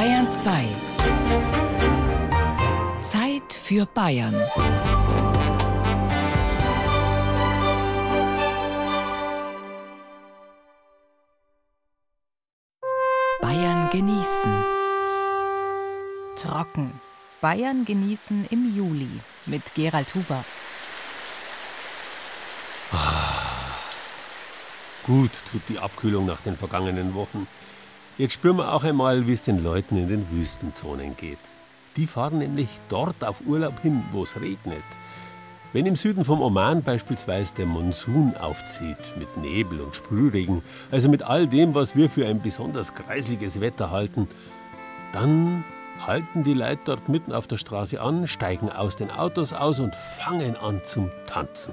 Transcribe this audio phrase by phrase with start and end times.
[0.00, 0.64] Bayern 2.
[3.02, 4.34] Zeit für Bayern.
[13.42, 14.64] Bayern genießen.
[16.36, 16.98] Trocken.
[17.42, 20.42] Bayern genießen im Juli mit Gerald Huber.
[25.06, 27.46] Gut tut die Abkühlung nach den vergangenen Wochen.
[28.20, 31.38] Jetzt spüren wir auch einmal, wie es den Leuten in den Wüstenzonen geht.
[31.96, 34.84] Die fahren nämlich dort auf Urlaub hin, wo es regnet.
[35.72, 41.22] Wenn im Süden vom Oman beispielsweise der Monsun aufzieht, mit Nebel und Sprühregen, also mit
[41.22, 44.28] all dem, was wir für ein besonders kreisliges Wetter halten,
[45.14, 45.64] dann
[46.06, 49.94] halten die Leute dort mitten auf der Straße an, steigen aus den Autos aus und
[49.94, 51.72] fangen an zum Tanzen.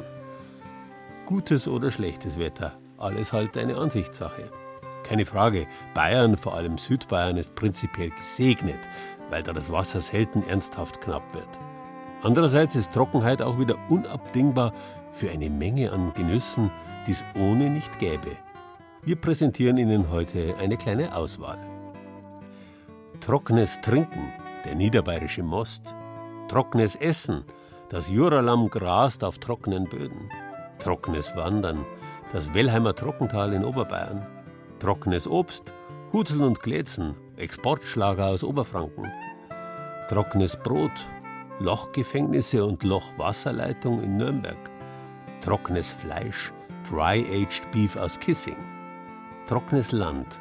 [1.25, 4.49] Gutes oder schlechtes Wetter, alles halt eine Ansichtssache.
[5.07, 8.79] Keine Frage, Bayern, vor allem Südbayern, ist prinzipiell gesegnet,
[9.29, 11.47] weil da das Wasser selten ernsthaft knapp wird.
[12.23, 14.73] Andererseits ist Trockenheit auch wieder unabdingbar
[15.13, 16.71] für eine Menge an Genüssen,
[17.05, 18.35] die es ohne nicht gäbe.
[19.03, 21.59] Wir präsentieren Ihnen heute eine kleine Auswahl.
[23.21, 24.33] Trockenes Trinken,
[24.65, 25.83] der niederbayerische Most.
[26.49, 27.45] Trockenes Essen,
[27.89, 30.29] das Juralamm grast auf trockenen Böden.
[30.79, 31.85] Trockenes Wandern,
[32.33, 34.36] das Wellheimer Trockental in Oberbayern.
[34.79, 35.73] Trockenes Obst,
[36.13, 39.11] Hutzeln und Glätzen, Exportschlager aus Oberfranken.
[40.07, 40.91] Trockenes Brot,
[41.59, 44.57] Lochgefängnisse und Lochwasserleitung in Nürnberg.
[45.41, 46.53] Trockenes Fleisch,
[46.89, 48.57] Dry-Aged Beef aus Kissing.
[49.47, 50.39] Trockenes Land,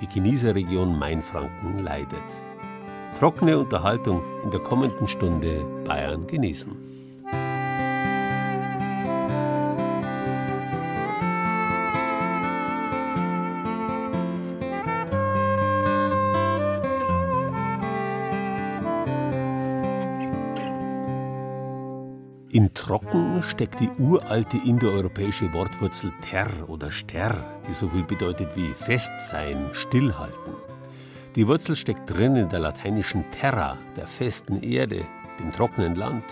[0.00, 2.20] die Genießerregion Mainfranken leidet.
[3.18, 6.91] Trockene Unterhaltung in der kommenden Stunde Bayern genießen.
[22.54, 27.34] In trocken steckt die uralte indoeuropäische Wortwurzel ter oder ster,
[27.66, 30.52] die so viel bedeutet wie fest sein, stillhalten.
[31.34, 35.00] Die Wurzel steckt drin in der lateinischen terra, der festen Erde,
[35.40, 36.24] dem trockenen Land,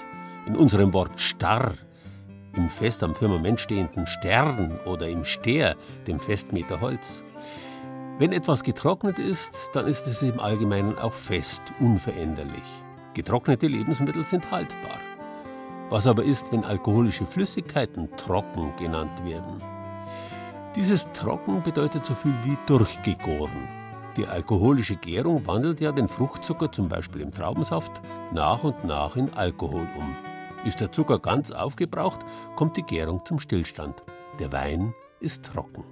[0.47, 1.73] in unserem Wort starr,
[2.55, 5.75] im fest am Firmament stehenden Stern oder im Ster,
[6.07, 7.23] dem Festmeter Holz.
[8.19, 12.85] Wenn etwas getrocknet ist, dann ist es im Allgemeinen auch fest, unveränderlich.
[13.15, 15.01] Getrocknete Lebensmittel sind haltbar.
[15.91, 19.59] Was aber ist, wenn alkoholische Flüssigkeiten trocken genannt werden?
[20.77, 23.69] Dieses Trocken bedeutet so viel wie durchgegoren.
[24.17, 27.91] Die alkoholische Gärung wandelt ja den Fruchtzucker zum Beispiel im Traubensaft
[28.33, 30.17] nach und nach in Alkohol um.
[30.65, 32.21] Ist der Zucker ganz aufgebraucht,
[32.55, 34.01] kommt die Gärung zum Stillstand.
[34.39, 35.83] Der Wein ist trocken.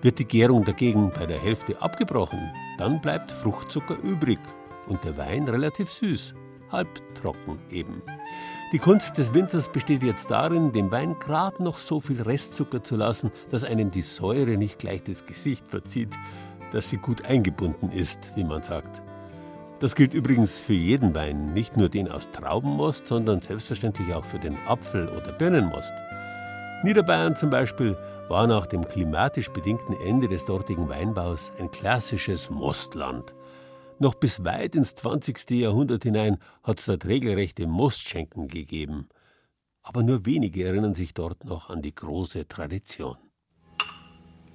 [0.00, 4.40] Wird die Gärung dagegen bei der Hälfte abgebrochen, dann bleibt Fruchtzucker übrig
[4.88, 6.32] und der Wein relativ süß,
[6.70, 8.02] halbtrocken eben.
[8.72, 12.96] Die Kunst des Winzers besteht jetzt darin, dem Wein gerade noch so viel Restzucker zu
[12.96, 16.18] lassen, dass einem die Säure nicht gleich das Gesicht verzieht,
[16.70, 19.02] dass sie gut eingebunden ist, wie man sagt.
[19.80, 24.38] Das gilt übrigens für jeden Wein, nicht nur den aus Traubenmost, sondern selbstverständlich auch für
[24.38, 25.92] den Apfel- oder Birnenmost.
[26.82, 27.94] Niederbayern zum Beispiel
[28.28, 33.34] war nach dem klimatisch bedingten Ende des dortigen Weinbaus ein klassisches Mostland.
[34.02, 35.48] Noch bis weit ins 20.
[35.50, 39.06] Jahrhundert hinein hat es dort regelrechte Mostschenken gegeben.
[39.84, 43.16] Aber nur wenige erinnern sich dort noch an die große Tradition.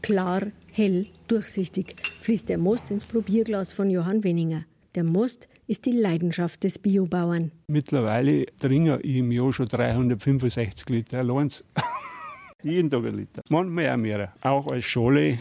[0.02, 4.66] Klar, hell, durchsichtig fließt der Most ins Probierglas von Johann Wenninger.
[4.96, 7.54] Der Most ist die Leidenschaft des Biobauern.
[7.68, 11.50] Mittlerweile trinke ich im Jahr schon 365 Liter allein.
[12.64, 13.44] Jeden Tag ein Liter.
[13.50, 14.34] Manchmal auch mehr.
[14.42, 15.40] Auch als Schale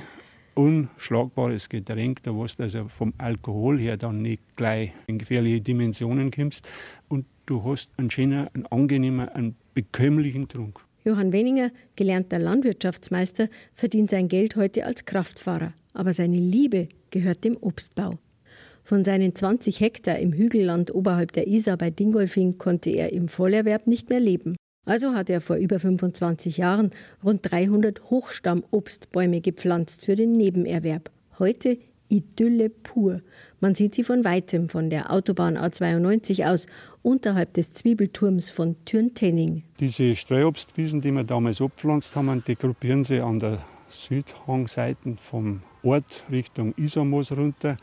[0.57, 6.67] unschlagbares Getränk, da was also vom Alkohol her dann nicht gleich in gefährliche Dimensionen kommst.
[7.09, 10.81] Und du hast einen schönen, einen angenehmen, einen bekömmlichen Trunk.
[11.05, 15.73] Johann Weninger, gelernter Landwirtschaftsmeister, verdient sein Geld heute als Kraftfahrer.
[15.93, 18.19] Aber seine Liebe gehört dem Obstbau.
[18.83, 23.87] Von seinen 20 Hektar im Hügelland oberhalb der Isar bei Dingolfing konnte er im Vollerwerb
[23.87, 24.57] nicht mehr leben.
[24.87, 26.93] Also hat er vor über 25 Jahren
[27.23, 31.11] rund 300 Hochstammobstbäume gepflanzt für den Nebenerwerb.
[31.41, 31.79] Heute
[32.09, 33.21] Idylle pur.
[33.59, 36.67] Man sieht sie von weitem von der Autobahn A92 aus,
[37.03, 39.65] unterhalb des Zwiebelturms von Türntenning.
[39.81, 43.59] Diese Streuobstwiesen, die wir damals abgepflanzt haben, die gruppieren sie an der
[43.89, 47.77] Südhangseite vom Ort Richtung Isarmoos runter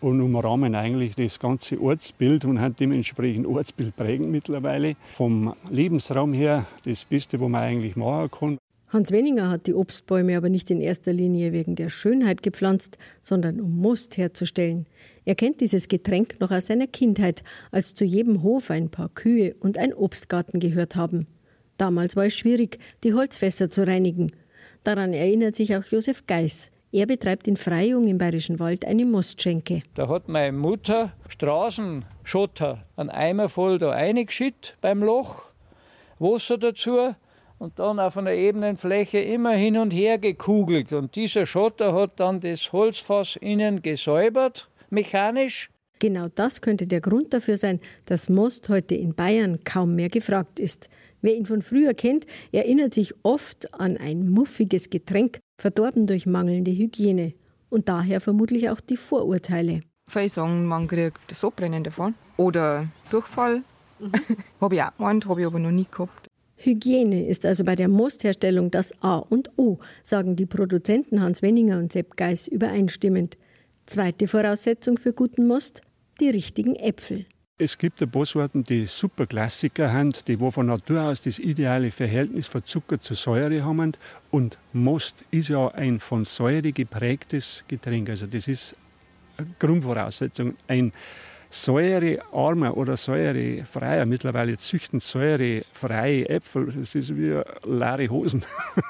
[0.00, 4.96] und umrahmen eigentlich das ganze Ortsbild und haben dementsprechend Ortsbild prägen mittlerweile.
[5.12, 8.58] Vom Lebensraum her das Beste, was man eigentlich machen kann.
[8.88, 13.60] Hans Wenninger hat die Obstbäume aber nicht in erster Linie wegen der Schönheit gepflanzt, sondern
[13.60, 14.86] um Most herzustellen.
[15.24, 17.42] Er kennt dieses Getränk noch aus seiner Kindheit,
[17.72, 21.26] als zu jedem Hof ein paar Kühe und ein Obstgarten gehört haben.
[21.76, 24.30] Damals war es schwierig, die Holzfässer zu reinigen.
[24.84, 26.70] Daran erinnert sich auch Josef Geis.
[26.94, 29.82] Er betreibt in Freyung im Bayerischen Wald eine Mostschenke.
[29.96, 35.42] Da hat meine Mutter Straßenschotter, einen Eimer voll da eingeschüttet beim Loch,
[36.20, 37.16] Wasser dazu
[37.58, 40.92] und dann auf einer ebenen Fläche immer hin und her gekugelt.
[40.92, 45.70] Und dieser Schotter hat dann das Holzfass innen gesäubert, mechanisch.
[45.98, 50.60] Genau das könnte der Grund dafür sein, dass Most heute in Bayern kaum mehr gefragt
[50.60, 50.88] ist.
[51.22, 56.70] Wer ihn von früher kennt, erinnert sich oft an ein muffiges Getränk, verdorben durch mangelnde
[56.70, 57.34] Hygiene.
[57.70, 59.80] Und daher vermutlich auch die Vorurteile.
[60.08, 62.14] Viele sagen, man kriegt Sodbrennen davon.
[62.36, 63.62] Oder Durchfall.
[63.98, 64.12] Mhm.
[64.60, 66.28] habe ich auch gemeint, habe ich aber noch nie gehabt.
[66.56, 71.78] Hygiene ist also bei der Mostherstellung das A und O, sagen die Produzenten Hans Wenninger
[71.78, 73.36] und Sepp Geis übereinstimmend.
[73.86, 75.82] Zweite Voraussetzung für guten Most,
[76.20, 77.26] die richtigen Äpfel.
[77.56, 81.38] Es gibt ein paar Sorten, die super Klassiker sind, die wo von Natur aus das
[81.38, 83.92] ideale Verhältnis von Zucker zu Säure haben.
[84.32, 88.10] Und Most ist ja ein von Säure geprägtes Getränk.
[88.10, 88.74] Also das ist
[89.36, 90.56] eine Grundvoraussetzung.
[90.66, 90.90] Ein
[91.48, 97.40] säurearmer oder säurefreier, mittlerweile züchten säurefreie Äpfel, das ist wie
[97.70, 98.44] leere Hosen.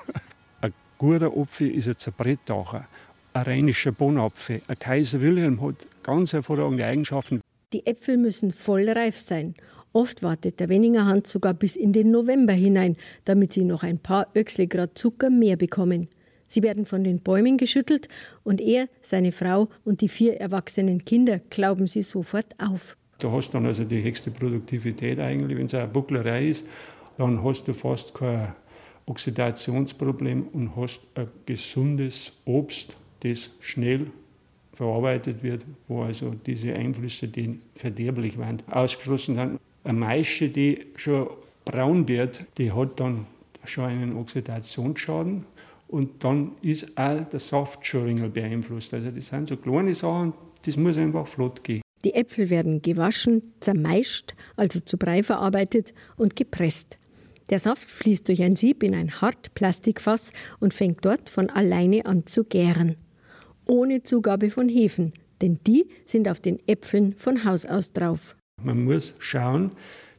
[0.63, 2.87] ein guter Apfel ist ein Zerbrettacher,
[3.35, 4.63] ein rheinischer Bonapfel.
[4.69, 7.44] Ein Kaiser Wilhelm hat ganz hervorragende Eigenschaften.
[7.75, 9.57] Die Äpfel müssen voll reif sein.
[9.93, 13.99] Oft wartet der Wenninger Hand sogar bis in den November hinein, damit sie noch ein
[13.99, 16.07] paar Öchsle Grad Zucker mehr bekommen.
[16.47, 18.09] Sie werden von den Bäumen geschüttelt
[18.45, 22.97] und er, seine Frau und die vier erwachsenen Kinder glauben sie sofort auf.
[23.19, 26.65] Du hast dann also die höchste Produktivität eigentlich, wenn es eine Bucklerei ist,
[27.19, 28.55] dann hast du fast kein
[29.07, 34.13] Oxidationsproblem und hast ein gesundes Obst, das schnell
[34.75, 39.61] verarbeitet wird, wo also diese Einflüsse, die verderblich waren, ausgeschlossen sind.
[39.85, 41.29] Eine Maische, die schon
[41.65, 43.27] braun wird, die hat dann
[43.65, 45.45] schon einen Oxidationsschaden
[45.89, 48.93] und dann ist auch der Saft schon ein beeinflusst.
[48.95, 50.33] Also das sind so kleine Sachen,
[50.65, 51.83] das muss einfach flott gehen.
[52.05, 56.99] Die Äpfel werden gewaschen, zermeischt, also zu Brei verarbeitet und gepresst.
[57.51, 62.27] Der Saft fließt durch ein Sieb in ein Hartplastikfass und fängt dort von alleine an
[62.27, 62.97] zu gären.
[63.67, 68.37] Ohne Zugabe von Hefen, denn die sind auf den Äpfeln von Haus aus drauf.
[68.63, 69.73] Man muss schauen,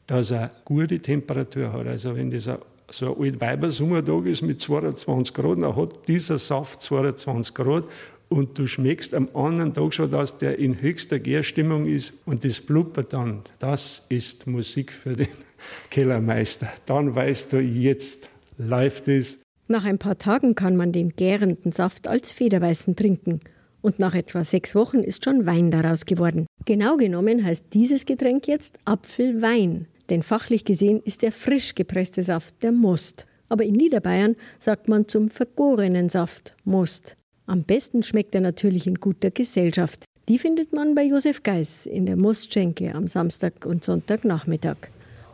[0.07, 1.87] dass er gute Temperatur hat.
[1.87, 2.49] Also wenn das
[2.89, 7.85] so ein alt Weibersummertag ist mit 22 Grad, dann hat dieser Saft 22 Grad
[8.29, 12.59] und du schmeckst am anderen Tag schon, dass der in höchster Gärstimmung ist und das
[12.59, 13.41] blubbert dann.
[13.59, 15.27] Das ist Musik für den
[15.89, 16.71] Kellermeister.
[16.85, 19.39] Dann weißt du, jetzt läuft es.
[19.67, 23.39] Nach ein paar Tagen kann man den gärenden Saft als Federweißen trinken.
[23.81, 26.47] Und nach etwa sechs Wochen ist schon Wein daraus geworden.
[26.65, 32.61] Genau genommen heißt dieses Getränk jetzt Apfelwein denn fachlich gesehen ist der frisch gepresste Saft
[32.63, 33.25] der Most.
[33.49, 37.15] Aber in Niederbayern sagt man zum vergorenen Saft Most.
[37.45, 40.03] Am besten schmeckt er natürlich in guter Gesellschaft.
[40.27, 44.77] Die findet man bei Josef Geis in der Mostschenke am Samstag und Sonntagnachmittag.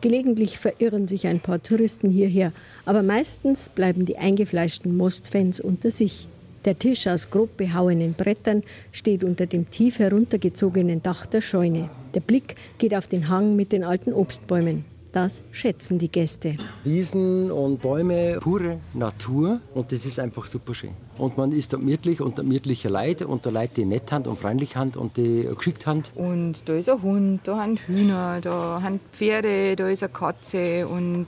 [0.02, 2.52] Gelegentlich verirren sich ein paar Touristen hierher,
[2.84, 6.28] aber meistens bleiben die eingefleischten Mostfans unter sich.
[6.64, 11.88] Der Tisch aus grob behauenen Brettern steht unter dem tief heruntergezogenen Dach der Scheune.
[12.14, 14.91] Der Blick geht auf den Hang mit den alten Obstbäumen.
[15.12, 16.56] Das schätzen die Gäste.
[16.84, 20.92] Wiesen und Bäume, pure Natur und das ist einfach super schön.
[21.18, 25.18] Und man ist da gemütlich unter gemütlicher Leid, unter Leid die Netthand und Freundlichhand und
[25.18, 26.12] die Geschickthand.
[26.14, 30.88] Und da ist ein Hund, da sind Hühner, da sind Pferde, da ist eine Katze
[30.88, 31.26] und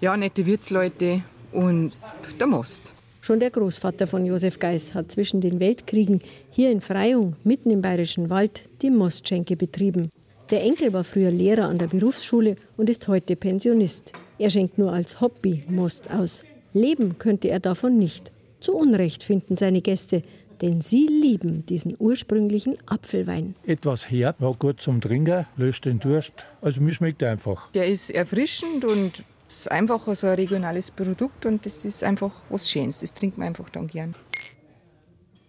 [0.00, 1.92] ja, nette Wirtsleute und
[2.40, 2.94] der Most.
[3.20, 7.82] Schon der Großvater von Josef Geis hat zwischen den Weltkriegen hier in Freyung, mitten im
[7.82, 10.10] bayerischen Wald, die Mostschenke betrieben.
[10.50, 14.12] Der Enkel war früher Lehrer an der Berufsschule und ist heute Pensionist.
[14.38, 16.44] Er schenkt nur als Hobby Most aus.
[16.74, 18.30] Leben könnte er davon nicht.
[18.60, 20.22] Zu Unrecht finden seine Gäste,
[20.60, 23.54] denn sie lieben diesen ursprünglichen Apfelwein.
[23.66, 26.32] Etwas her, war gut zum Trinken, löst den Durst.
[26.60, 27.70] Also mir schmeckt er einfach.
[27.72, 32.70] Der ist erfrischend und ist einfach so ein regionales Produkt und das ist einfach was
[32.70, 33.00] Schönes.
[33.00, 34.14] Das trinkt man einfach dann gern.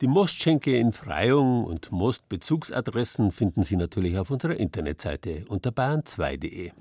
[0.01, 6.71] Die Mostschenke in Freyung und Mostbezugsadressen finden Sie natürlich auf unserer Internetseite unter bayern2.de.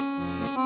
[0.56, 0.62] Die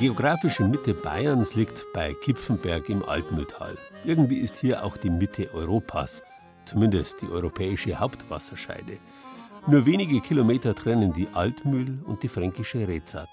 [0.00, 3.76] geografische Mitte Bayerns liegt bei Kipfenberg im Altmühltal.
[4.02, 6.22] Irgendwie ist hier auch die Mitte Europas,
[6.64, 8.96] zumindest die europäische Hauptwasserscheide.
[9.66, 13.28] Nur wenige Kilometer trennen die Altmühl und die fränkische Rezat.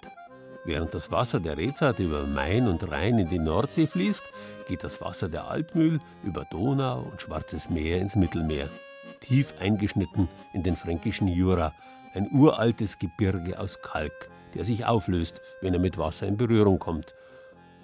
[0.66, 4.26] Während das Wasser der Rezat über Main und Rhein in die Nordsee fließt,
[4.68, 8.70] geht das Wasser der Altmühl über Donau und Schwarzes Meer ins Mittelmeer.
[9.22, 11.74] Tief eingeschnitten in den fränkischen Jura,
[12.14, 17.14] ein uraltes Gebirge aus Kalk, der sich auflöst, wenn er mit Wasser in Berührung kommt.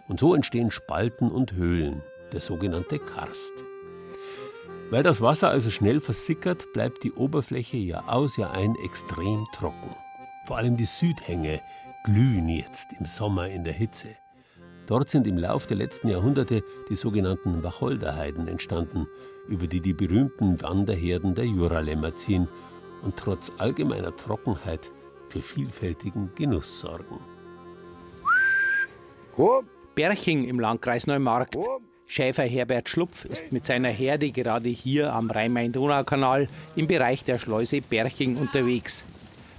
[0.07, 2.01] Und so entstehen Spalten und Höhlen,
[2.31, 3.53] der sogenannte Karst.
[4.89, 9.95] Weil das Wasser also schnell versickert, bleibt die Oberfläche Jahr aus, Jahr ein extrem trocken.
[10.45, 11.61] Vor allem die Südhänge
[12.03, 14.09] glühen jetzt im Sommer in der Hitze.
[14.87, 19.07] Dort sind im Lauf der letzten Jahrhunderte die sogenannten Wacholderheiden entstanden,
[19.47, 22.49] über die die berühmten Wanderherden der Juralämmer ziehen
[23.03, 24.91] und trotz allgemeiner Trockenheit
[25.33, 27.19] für vielfältigen Genuss sorgen.
[29.95, 31.57] Berching im Landkreis Neumarkt.
[32.05, 37.81] Schäfer Herbert Schlupf ist mit seiner Herde gerade hier am Rhein-Main-Donau-Kanal im Bereich der Schleuse
[37.81, 39.03] Berching unterwegs.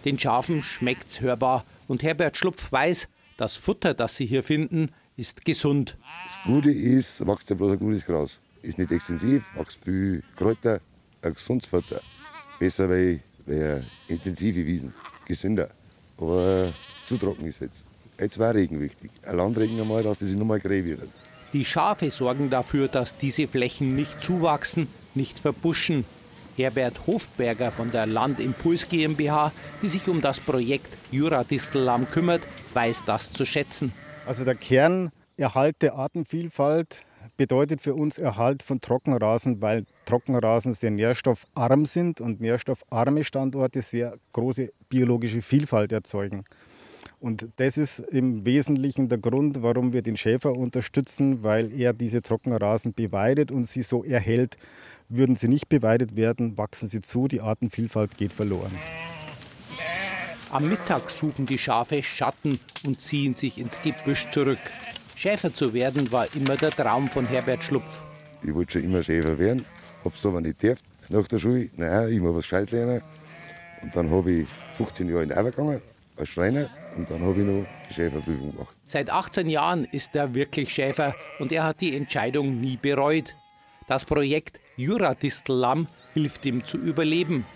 [0.05, 5.45] Den Schafen schmeckt's hörbar und Herbert Schlupf weiß, das Futter, das sie hier finden, ist
[5.45, 5.97] gesund.
[6.25, 8.41] Das Gute ist, wächst ja bloß ein gutes Gras.
[8.63, 10.81] Ist nicht extensiv, wächst viel Kräuter,
[11.23, 12.01] ein gesundes Futter.
[12.61, 14.95] Besser wie, wie intensive Wiesen,
[15.27, 15.71] gesünder.
[16.19, 16.73] Aber
[17.07, 17.87] zu trocken ist jetzt.
[18.19, 19.11] Jetzt wäre Regen wichtig.
[19.27, 21.09] Ein Landregen einmal, dass das nochmal grä wird.
[21.53, 26.05] Die Schafe sorgen dafür, dass diese Flächen nicht zuwachsen, nicht verbuschen.
[26.57, 29.53] Herbert Hofberger von der Landimpuls GmbH,
[29.83, 32.43] die sich um das Projekt Jura-Distellamm kümmert,
[32.75, 33.93] weiß das zu schätzen.
[34.27, 37.05] Also der Kern Erhalt der Artenvielfalt
[37.37, 44.17] bedeutet für uns Erhalt von Trockenrasen, weil Trockenrasen sehr nährstoffarm sind und nährstoffarme Standorte sehr
[44.33, 46.45] große biologische Vielfalt erzeugen.
[47.21, 52.21] Und das ist im Wesentlichen der Grund, warum wir den Schäfer unterstützen, weil er diese
[52.21, 54.59] Trockenrasen beweidet und sie so erhält.
[55.09, 58.73] Würden sie nicht beweidet werden, wachsen sie zu, die Artenvielfalt geht verloren.
[60.51, 64.61] Am Mittag suchen die Schafe Schatten und ziehen sich ins Gebüsch zurück.
[65.25, 68.03] Schäfer zu werden war immer der Traum von Herbert Schlupf.
[68.43, 69.65] Ich wollte schon immer Schäfer werden,
[70.05, 70.85] hab's aber nicht dürft.
[71.09, 73.01] Nach der Schule, naja, ich muss was Gescheites lernen.
[73.81, 75.81] Und dann habe ich 15 Jahre in Arbeit gegangen,
[76.19, 76.69] als Schreiner.
[76.95, 78.77] Und dann habe ich noch die Schäferprüfung gemacht.
[78.85, 83.35] Seit 18 Jahren ist er wirklich Schäfer und er hat die Entscheidung nie bereut.
[83.89, 87.47] Das Projekt Juradistellamm hilft ihm zu überleben.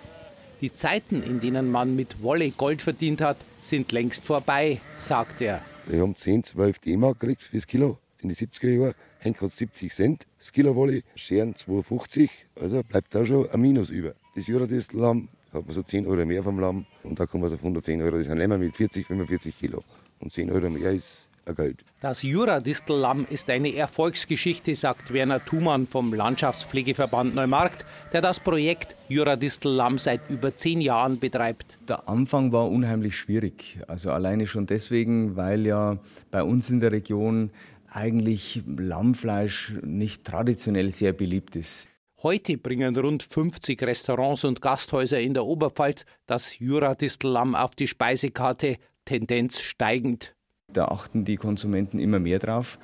[0.62, 5.60] Die Zeiten, in denen man mit Wolle Gold verdient hat, sind längst vorbei, sagt er.
[5.88, 7.96] Wir haben 10, 12 D-Mark gekriegt fürs Kilo.
[8.20, 12.28] In den 70er Jahren Henk hat 70 Cent, das Kilo Wolle, Scheren 2,50.
[12.60, 14.12] Also bleibt da schon ein Minus über.
[14.34, 17.54] Das Juradistellamm hat man so 10 Euro mehr vom Lamm und da kommen wir so
[17.54, 18.18] auf 110 Euro.
[18.18, 19.82] Das sind Lämmer mit 40, 45 Kilo.
[20.20, 21.84] Und 10 Euro mehr ist ein Geld.
[22.00, 29.98] Das Juradistellamm ist eine Erfolgsgeschichte, sagt Werner Thumann vom Landschaftspflegeverband Neumarkt, der das Projekt Juradistellamm
[29.98, 31.78] seit über zehn Jahren betreibt.
[31.88, 33.78] Der Anfang war unheimlich schwierig.
[33.88, 35.98] Also alleine schon deswegen, weil ja
[36.30, 37.50] bei uns in der Region
[37.90, 41.88] eigentlich Lammfleisch nicht traditionell sehr beliebt ist.
[42.22, 48.78] Heute bringen rund 50 Restaurants und Gasthäuser in der Oberpfalz das Juradistellamm auf die Speisekarte,
[49.04, 50.34] Tendenz steigend.
[50.70, 52.78] Da achten die Konsumenten immer mehr drauf,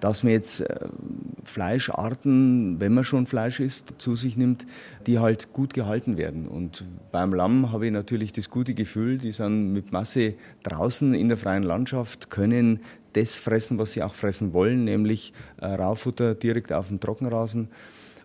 [0.00, 0.88] dass man jetzt äh,
[1.44, 4.66] Fleischarten, wenn man schon Fleisch isst, zu sich nimmt,
[5.06, 6.48] die halt gut gehalten werden.
[6.48, 11.28] Und beim Lamm habe ich natürlich das gute Gefühl, die sind mit Masse draußen in
[11.28, 12.80] der freien Landschaft, können
[13.12, 17.68] das fressen, was sie auch fressen wollen, nämlich äh, Raufutter direkt auf dem Trockenrasen.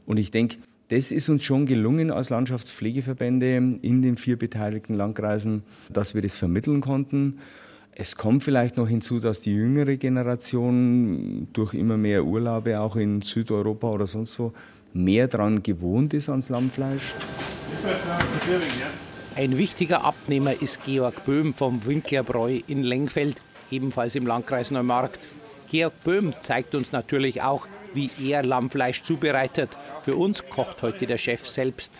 [0.07, 0.57] Und ich denke,
[0.89, 6.35] das ist uns schon gelungen als Landschaftspflegeverbände in den vier beteiligten Landkreisen, dass wir das
[6.35, 7.39] vermitteln konnten.
[7.95, 13.21] Es kommt vielleicht noch hinzu, dass die jüngere Generation durch immer mehr Urlaube auch in
[13.21, 14.51] Südeuropa oder sonst wo
[14.93, 17.13] mehr daran gewohnt ist ans Lammfleisch.
[19.35, 25.19] Ein wichtiger Abnehmer ist Georg Böhm vom Winklerbräu in Lengfeld, ebenfalls im Landkreis Neumarkt.
[25.69, 29.69] Georg Böhm zeigt uns natürlich auch, wie er Lammfleisch zubereitet.
[30.03, 31.91] Für uns kocht heute der Chef selbst.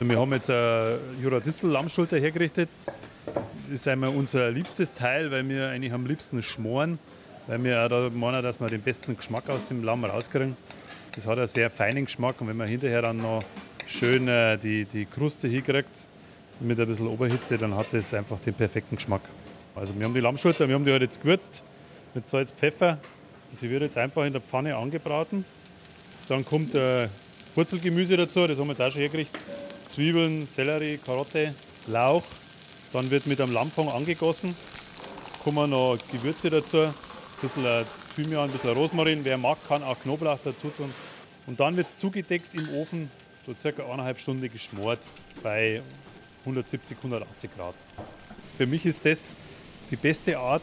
[0.00, 2.68] Wir haben jetzt eine Juradistel-Lammschulter hergerichtet
[3.72, 6.98] ist einmal unser liebstes Teil, weil wir eigentlich am liebsten schmoren,
[7.46, 10.56] weil wir auch da meinen, dass wir den besten Geschmack aus dem Lamm rauskriegen.
[11.14, 13.42] Das hat einen sehr feinen Geschmack und wenn man hinterher dann noch
[13.86, 15.90] schön äh, die, die Kruste hinkriegt,
[16.60, 19.22] mit ein bisschen Oberhitze, dann hat das einfach den perfekten Geschmack.
[19.74, 21.62] Also wir haben die Lammschulter, wir haben die halt gewürzt
[22.14, 22.98] mit Salz, Pfeffer.
[23.50, 25.44] Und die wird jetzt einfach in der Pfanne angebraten.
[26.28, 27.08] Dann kommt äh,
[27.54, 29.40] Wurzelgemüse dazu, das haben wir auch schon hergerichtet.
[29.88, 31.54] Zwiebeln, Sellerie, Karotte,
[31.86, 32.24] Lauch,
[32.92, 34.54] dann wird mit einem Lammfang angegossen.
[35.42, 36.94] Kommen noch Gewürze dazu, ein
[37.40, 37.84] bisschen
[38.14, 39.24] Thymian, ein bisschen Rosmarin.
[39.24, 40.92] Wer mag, kann auch Knoblauch dazu tun.
[41.46, 43.10] Und dann wird es zugedeckt im Ofen,
[43.44, 45.00] so circa eineinhalb Stunden geschmort
[45.42, 45.82] bei
[46.40, 47.74] 170, 180 Grad.
[48.56, 49.34] Für mich ist das
[49.90, 50.62] die beste Art.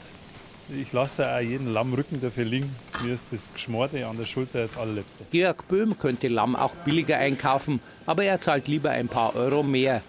[0.69, 2.73] Ich lasse auch jeden Lammrücken dafür liegen.
[3.03, 5.25] Mir ist das Geschmorte an der Schulter das allerliebste.
[5.31, 10.01] Georg Böhm könnte Lamm auch billiger einkaufen, aber er zahlt lieber ein paar Euro mehr.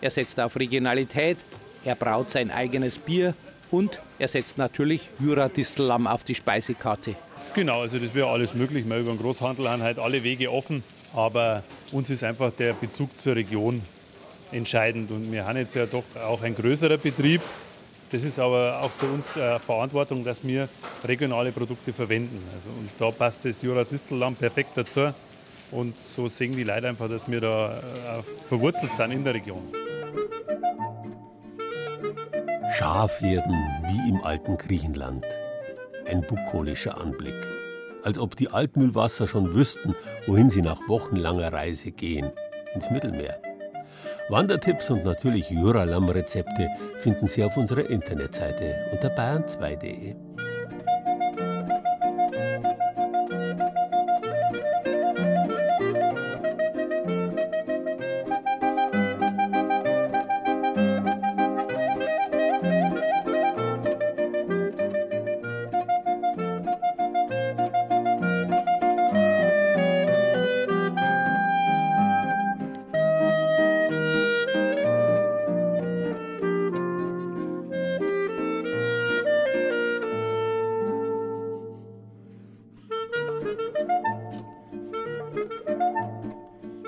[0.00, 1.38] Er setzt auf Regionalität,
[1.86, 3.34] er braut sein eigenes Bier
[3.70, 7.14] und er setzt natürlich Juradistellamm auf die Speisekarte.
[7.54, 8.88] Genau, also das wäre alles möglich.
[8.88, 10.82] Wir über den Großhandel haben halt alle Wege offen.
[11.14, 11.62] Aber
[11.92, 13.80] uns ist einfach der Bezug zur Region
[14.50, 15.10] entscheidend.
[15.10, 17.40] Und wir haben jetzt ja doch auch ein größerer Betrieb.
[18.10, 20.68] Das ist aber auch für uns äh, Verantwortung, dass wir
[21.04, 22.42] regionale Produkte verwenden.
[22.54, 25.12] Also, und da passt das Juradistellamm perfekt dazu.
[25.70, 29.62] Und so sehen die Leute einfach, dass wir da äh, verwurzelt sind in der Region.
[32.72, 33.54] Schafherden
[33.86, 35.24] wie im alten Griechenland.
[36.08, 37.34] Ein bukolischer Anblick.
[38.02, 39.94] Als ob die Altmühlwasser schon wüssten,
[40.26, 42.30] wohin sie nach wochenlanger Reise gehen.
[42.74, 43.40] Ins Mittelmeer.
[44.28, 46.68] Wandertipps und natürlich Jura-Lamm-Rezepte
[46.98, 50.25] finden Sie auf unserer Internetseite unter bayern2.de.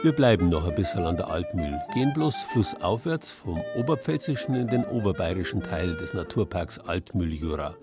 [0.09, 4.87] Wir bleiben noch ein bisschen an der Altmühl, gehen bloß flussaufwärts vom oberpfälzischen in den
[4.87, 7.75] oberbayerischen Teil des Naturparks Altmühl-Jura.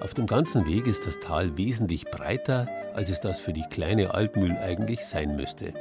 [0.00, 4.14] Auf dem ganzen Weg ist das Tal wesentlich breiter, als es das für die kleine
[4.14, 5.74] Altmühl eigentlich sein müsste.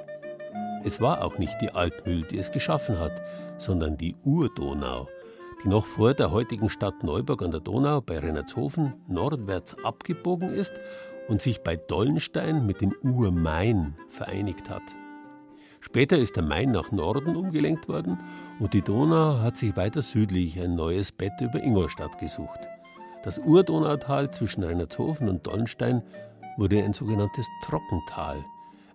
[0.83, 3.21] Es war auch nicht die Altmühl, die es geschaffen hat,
[3.59, 5.07] sondern die Urdonau,
[5.63, 10.73] die noch vor der heutigen Stadt Neuburg an der Donau bei Rennertshofen nordwärts abgebogen ist
[11.27, 14.81] und sich bei Dollenstein mit dem Urmain vereinigt hat.
[15.81, 18.19] Später ist der Main nach Norden umgelenkt worden
[18.59, 22.59] und die Donau hat sich weiter südlich ein neues Bett über Ingolstadt gesucht.
[23.23, 26.03] Das Urdonautal zwischen Reinertshofen und Dollenstein
[26.57, 28.43] wurde ein sogenanntes Trockental.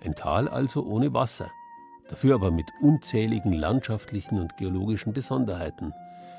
[0.05, 1.51] Ein Tal also ohne Wasser,
[2.09, 5.93] dafür aber mit unzähligen landschaftlichen und geologischen Besonderheiten.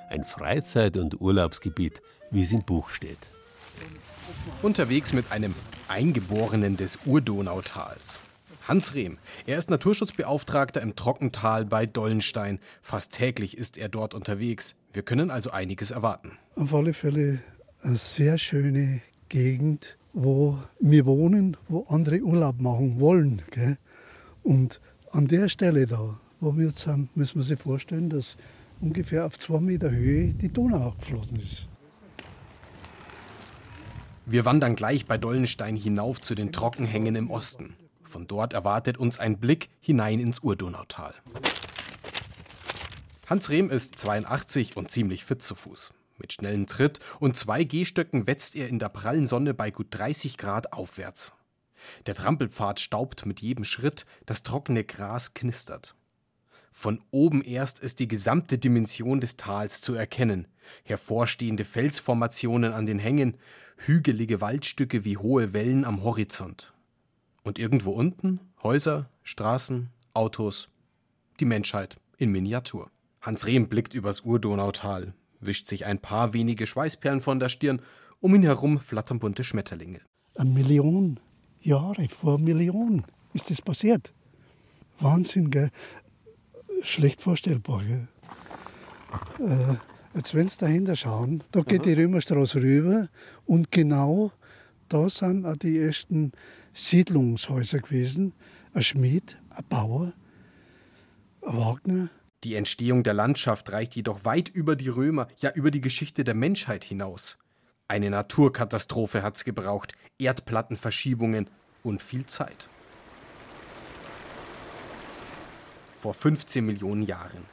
[0.10, 3.32] Ein Freizeit- und Urlaubsgebiet, wie es im Buch steht.
[4.62, 5.54] Unterwegs mit einem
[5.88, 8.22] Eingeborenen des Urdonautals.
[8.68, 9.20] Hans Rehm.
[9.46, 12.60] Er ist Naturschutzbeauftragter im Trockental bei Dollenstein.
[12.82, 14.76] Fast täglich ist er dort unterwegs.
[14.92, 16.32] Wir können also einiges erwarten.
[16.56, 17.40] Auf alle Fälle
[17.84, 23.44] eine sehr schöne Gegend, wo wir wohnen, wo andere Urlaub machen wollen.
[23.52, 23.78] Gell?
[24.42, 28.36] Und an der Stelle da, wo wir jetzt sind, müssen wir sich vorstellen, dass
[28.82, 31.68] ungefähr auf zwei Meter Höhe die Donau abgeflossen ist.
[34.26, 37.76] Wir wandern gleich bei Dollenstein hinauf zu den Trockenhängen im Osten.
[38.16, 41.14] Von dort erwartet uns ein Blick hinein ins Urdonautal.
[43.28, 45.94] Hans Rehm ist 82 und ziemlich fit zu Fuß.
[46.18, 50.38] Mit schnellem Tritt und zwei Gehstöcken wetzt er in der prallen Sonne bei gut 30
[50.38, 51.34] Grad aufwärts.
[52.06, 55.94] Der Trampelpfad staubt mit jedem Schritt, das trockene Gras knistert.
[56.72, 60.48] Von oben erst ist die gesamte Dimension des Tals zu erkennen.
[60.86, 63.36] Hervorstehende Felsformationen an den Hängen,
[63.76, 66.72] hügelige Waldstücke wie hohe Wellen am Horizont.
[67.46, 70.68] Und irgendwo unten Häuser, Straßen, Autos,
[71.40, 72.90] die Menschheit in Miniatur.
[73.22, 75.14] Hans Rehm blickt übers Urdonautal.
[75.42, 77.84] wischt sich ein paar wenige Schweißperlen von der Stirn,
[78.20, 80.02] um ihn herum flattern bunte Schmetterlinge.
[80.34, 81.20] Eine Million
[81.62, 84.12] Jahre vor Millionen ist das passiert.
[85.00, 85.70] Wahnsinn, gell?
[86.82, 88.08] Schlecht vorstellbar, gell?
[89.40, 89.76] Äh,
[90.18, 91.90] jetzt, wenn Sie dahinter schauen, da geht mhm.
[91.90, 93.10] die Römerstraße rüber
[93.46, 94.32] und genau
[94.90, 96.32] da sind auch die ersten
[96.76, 98.34] Siedlungshäuser gewesen.
[98.74, 100.14] Ein Schmied, ein Bauer,
[101.42, 102.10] ein Wagner.
[102.44, 106.36] Die Entstehung der Landschaft reicht jedoch weit über die Römer, ja über die Geschichte der
[106.36, 107.38] Menschheit hinaus.
[107.88, 111.50] Eine Naturkatastrophe hat's gebraucht, Erdplattenverschiebungen
[111.82, 112.68] und viel Zeit.
[115.98, 117.46] Vor 15 Millionen Jahren.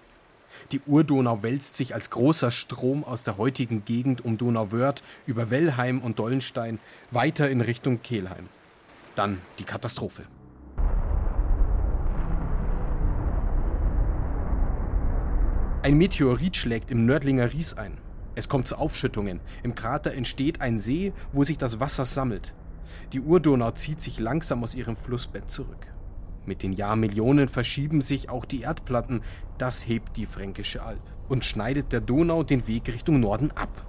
[0.73, 6.01] Die Urdonau wälzt sich als großer Strom aus der heutigen Gegend um Donauwörth über Wellheim
[6.01, 6.81] und Dollenstein
[7.11, 8.49] weiter in Richtung Kelheim.
[9.15, 10.25] Dann die Katastrophe.
[15.83, 17.99] Ein Meteorit schlägt im Nördlinger Ries ein.
[18.35, 19.41] Es kommt zu Aufschüttungen.
[19.63, 22.55] Im Krater entsteht ein See, wo sich das Wasser sammelt.
[23.13, 25.93] Die Urdonau zieht sich langsam aus ihrem Flussbett zurück.
[26.47, 29.21] Mit den Jahrmillionen verschieben sich auch die Erdplatten.
[29.59, 33.87] Das hebt die Fränkische Alb und schneidet der Donau den Weg Richtung Norden ab.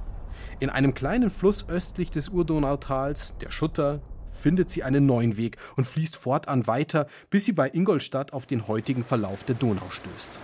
[0.60, 4.02] In einem kleinen Fluss östlich des Urdonautals, der Schutter,
[4.34, 8.68] findet sie einen neuen Weg und fließt fortan weiter, bis sie bei Ingolstadt auf den
[8.68, 10.40] heutigen Verlauf der Donau stößt.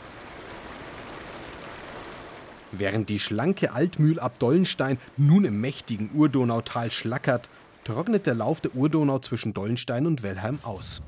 [2.72, 7.50] Während die schlanke Altmühl ab Dollenstein nun im mächtigen Urdonautal schlackert,
[7.84, 11.02] trocknet der Lauf der Urdonau zwischen Dollenstein und Wellheim aus.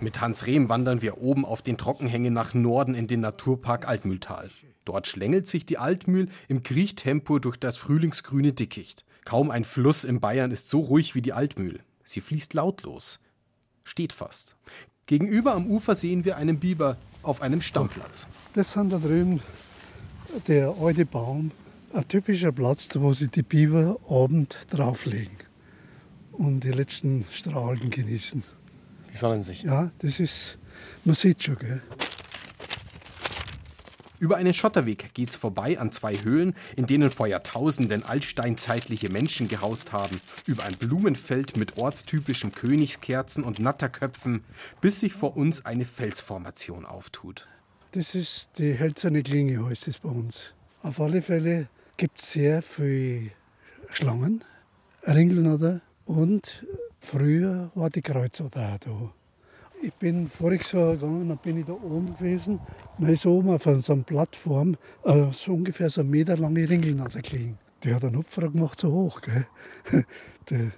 [0.00, 4.50] Mit Hans Rehm wandern wir oben auf den Trockenhängen nach Norden in den Naturpark Altmühltal.
[4.84, 9.04] Dort schlängelt sich die Altmühl im Kriechtempo durch das frühlingsgrüne Dickicht.
[9.24, 11.80] Kaum ein Fluss in Bayern ist so ruhig wie die Altmühl.
[12.02, 13.20] Sie fließt lautlos,
[13.82, 14.56] steht fast.
[15.06, 18.26] Gegenüber am Ufer sehen wir einen Biber auf einem Stammplatz.
[18.54, 19.40] Das sind da drüben
[20.46, 21.52] der alte Baum,
[21.92, 25.36] ein typischer Platz, wo sich die Biber abend drauflegen
[26.32, 28.42] und die letzten Strahlen genießen.
[29.12, 29.62] Die sonnen sich.
[29.62, 30.58] Ja, das ist,
[31.04, 31.82] man sieht schon, gell.
[34.24, 39.92] Über einen Schotterweg geht's vorbei an zwei Höhlen, in denen vor Jahrtausenden altsteinzeitliche Menschen gehaust
[39.92, 40.18] haben.
[40.46, 44.42] Über ein Blumenfeld mit ortstypischen Königskerzen und Natterköpfen,
[44.80, 47.46] bis sich vor uns eine Felsformation auftut.
[47.92, 50.54] Das ist die hölzerne Klinge, heißt es bei uns.
[50.82, 53.30] Auf alle Fälle gibt es sehr viele
[53.92, 54.42] Schlangen,
[55.06, 56.64] Ringelnatter und
[56.98, 59.12] früher war die Kreuzotter da.
[59.84, 62.58] Ich bin voriges Jahr gegangen, dann bin ich da oben gewesen.
[62.98, 67.20] Dann ist oben auf so einer Plattform äh, so ungefähr so ein Meter lange Ringelnatter
[67.20, 67.58] gelegen.
[67.82, 69.20] Die hat einen Hupfer gemacht, so hoch.
[69.20, 69.46] Gell.
[70.48, 70.70] Die,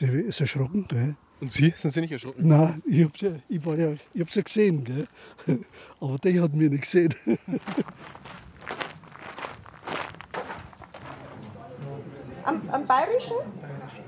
[0.00, 0.86] die ist erschrocken.
[0.88, 1.14] Gell.
[1.42, 1.74] Und Sie?
[1.76, 2.48] Sind Sie nicht erschrocken?
[2.48, 4.82] Nein, ich habe ja, ich war ja, ich hab sie gesehen.
[4.82, 5.06] Gell.
[6.00, 7.14] Aber die hat mich nicht gesehen.
[12.44, 13.36] Am, am bayerischen?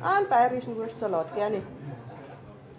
[0.00, 1.61] Ah, einen bayerischen Wurstsalat, gerne.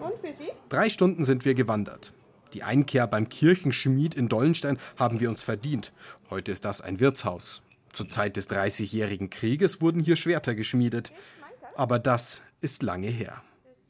[0.01, 0.51] Und für Sie?
[0.69, 2.13] Drei Stunden sind wir gewandert.
[2.53, 5.93] Die Einkehr beim Kirchenschmied in Dollenstein haben wir uns verdient.
[6.29, 7.61] Heute ist das ein Wirtshaus.
[7.93, 11.11] Zur Zeit des Dreißigjährigen Krieges wurden hier Schwerter geschmiedet.
[11.75, 13.41] Aber das ist lange her.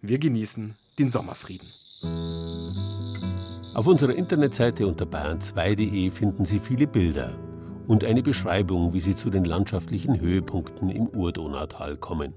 [0.01, 1.67] Wir genießen den Sommerfrieden.
[3.73, 7.39] Auf unserer Internetseite unter bayern2.de finden Sie viele Bilder
[7.87, 12.33] und eine Beschreibung, wie Sie zu den landschaftlichen Höhepunkten im Urdonautal kommen.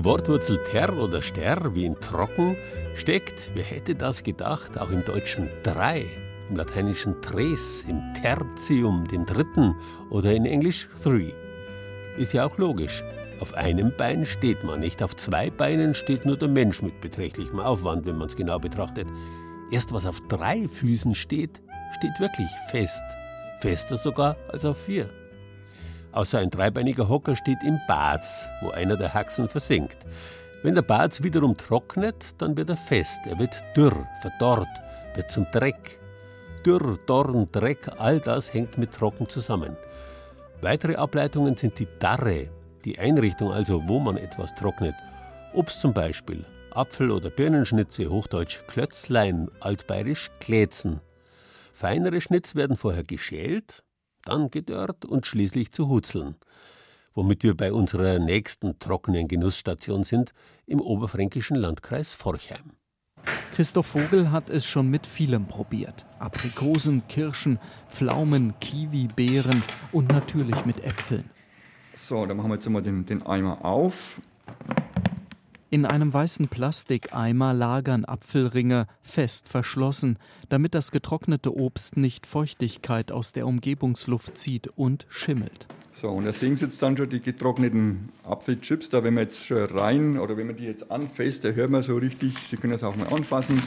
[0.00, 2.56] Die Wortwurzel ter oder ster wie in trocken
[2.94, 6.06] steckt, wer hätte das gedacht, auch im Deutschen drei,
[6.48, 9.74] im Lateinischen tres, im Tertium, den dritten
[10.08, 11.34] oder in Englisch three.
[12.16, 13.04] Ist ja auch logisch.
[13.40, 17.60] Auf einem Bein steht man, nicht auf zwei Beinen steht nur der Mensch mit beträchtlichem
[17.60, 19.06] Aufwand, wenn man es genau betrachtet.
[19.70, 21.60] Erst was auf drei Füßen steht,
[21.98, 23.02] steht wirklich fest.
[23.58, 25.10] Fester sogar als auf vier.
[26.12, 28.24] Außer ein dreibeiniger Hocker steht im Bad,
[28.62, 29.98] wo einer der Haxen versinkt.
[30.62, 34.68] Wenn der Bart wiederum trocknet, dann wird er fest, er wird dürr, verdorrt,
[35.14, 35.98] wird zum Dreck.
[36.66, 39.76] Dürr, Dorn, Dreck, all das hängt mit Trocken zusammen.
[40.60, 42.50] Weitere Ableitungen sind die Darre,
[42.84, 44.94] die Einrichtung also, wo man etwas trocknet.
[45.54, 51.00] Obst zum Beispiel, Apfel- oder Birnenschnitze, hochdeutsch Klötzlein, altbayerisch Klätzen.
[51.72, 53.82] Feinere Schnitz werden vorher geschält,
[54.24, 56.36] dann gedörrt und schließlich zu Hutzeln.
[57.14, 60.32] Womit wir bei unserer nächsten trockenen Genussstation sind,
[60.66, 62.72] im oberfränkischen Landkreis Forchheim.
[63.54, 66.06] Christoph Vogel hat es schon mit vielem probiert.
[66.18, 71.28] Aprikosen, Kirschen, Pflaumen, Kiwi, Beeren und natürlich mit Äpfeln.
[71.94, 74.20] So, dann machen wir jetzt mal den, den Eimer auf.
[75.72, 83.30] In einem weißen Plastikeimer lagern Apfelringe fest verschlossen, damit das getrocknete Obst nicht Feuchtigkeit aus
[83.30, 85.68] der Umgebungsluft zieht und schimmelt.
[85.92, 88.88] So, und da sehen Sie jetzt dann schon die getrockneten Apfelchips.
[88.88, 91.96] Da, wenn man jetzt rein oder wenn man die jetzt anfasst, da hört man so
[91.96, 93.62] richtig, Sie können das auch mal anfassen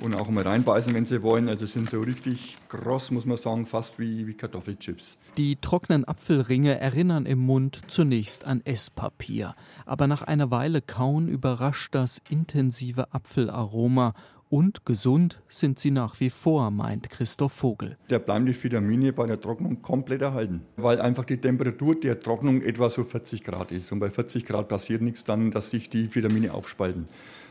[0.00, 1.48] und auch mal reinbeißen, wenn Sie wollen.
[1.48, 5.18] Also sind so richtig kross, muss man sagen, fast wie, wie Kartoffelchips.
[5.36, 9.54] Die trockenen Apfelringe erinnern im Mund zunächst an Esspapier.
[9.86, 14.14] Aber nach einer Weile kauen überrascht das intensive Apfelaroma
[14.50, 17.96] und gesund sind sie nach wie vor, meint Christoph Vogel.
[18.08, 22.60] Da bleiben die Vitamine bei der Trocknung komplett erhalten, weil einfach die Temperatur der Trocknung
[22.60, 23.92] etwa so 40 Grad ist.
[23.92, 27.06] Und bei 40 Grad passiert nichts dann, dass sich die Vitamine aufspalten,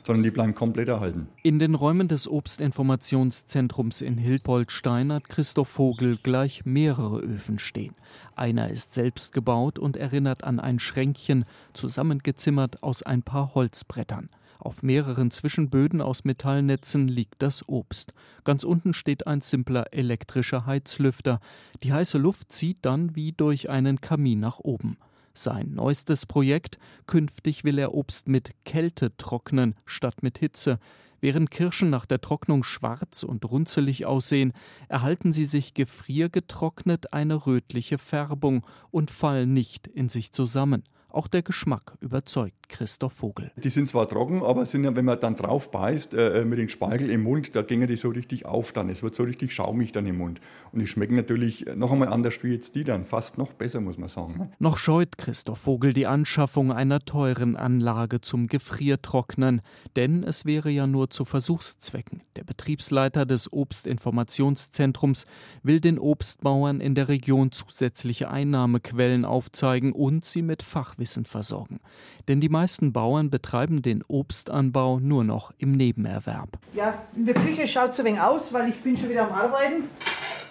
[0.06, 1.28] sondern die bleiben komplett erhalten.
[1.44, 7.96] In den Räumen des Obstinformationszentrums in Hildboldstein hat Christoph Vogel gleich mehrere Öfen stehen.
[8.36, 14.30] Einer ist selbst gebaut und erinnert an ein Schränkchen, zusammengezimmert aus ein paar Holzbrettern.
[14.60, 18.14] Auf mehreren Zwischenböden aus Metallnetzen liegt das Obst.
[18.44, 21.40] Ganz unten steht ein simpler elektrischer Heizlüfter.
[21.82, 24.98] Die heiße Luft zieht dann wie durch einen Kamin nach oben.
[25.34, 30.80] Sein neuestes Projekt, künftig will er Obst mit Kälte trocknen statt mit Hitze.
[31.22, 34.54] Während Kirschen nach der Trocknung schwarz und runzelig aussehen,
[34.88, 40.84] erhalten sie sich gefriergetrocknet eine rötliche Färbung und fallen nicht in sich zusammen.
[41.12, 43.52] Auch der Geschmack überzeugt Christoph Vogel.
[43.58, 46.69] Die sind zwar trocken, aber sind ja, wenn man dann drauf beißt, äh, mit dem
[46.69, 48.89] Spargel im Mund, da gingen die so richtig auf dann.
[48.89, 50.39] Es wird so richtig schaumig dann im Mund.
[50.72, 53.06] Und die schmecken natürlich noch einmal anders wie jetzt die dann.
[53.06, 54.38] Fast noch besser, muss man sagen.
[54.38, 54.52] Ne?
[54.60, 59.62] Noch scheut Christoph Vogel die Anschaffung einer teuren Anlage zum Gefriertrocknen,
[59.95, 62.22] denn es wäre ja nur zu Versuchszwecken.
[62.36, 65.26] Der Betriebsleiter des Obstinformationszentrums
[65.63, 70.62] will den Obstbauern in der Region zusätzliche Einnahmequellen aufzeigen und sie mit
[71.00, 71.80] Fachwissen versorgen.
[72.28, 76.60] Denn die meisten Bauern betreiben den Obstanbau nur noch im Nebenerwerb.
[76.74, 79.34] Ja, in der Küche schaut es ein wenig aus, weil ich bin schon wieder am
[79.34, 79.86] Arbeiten.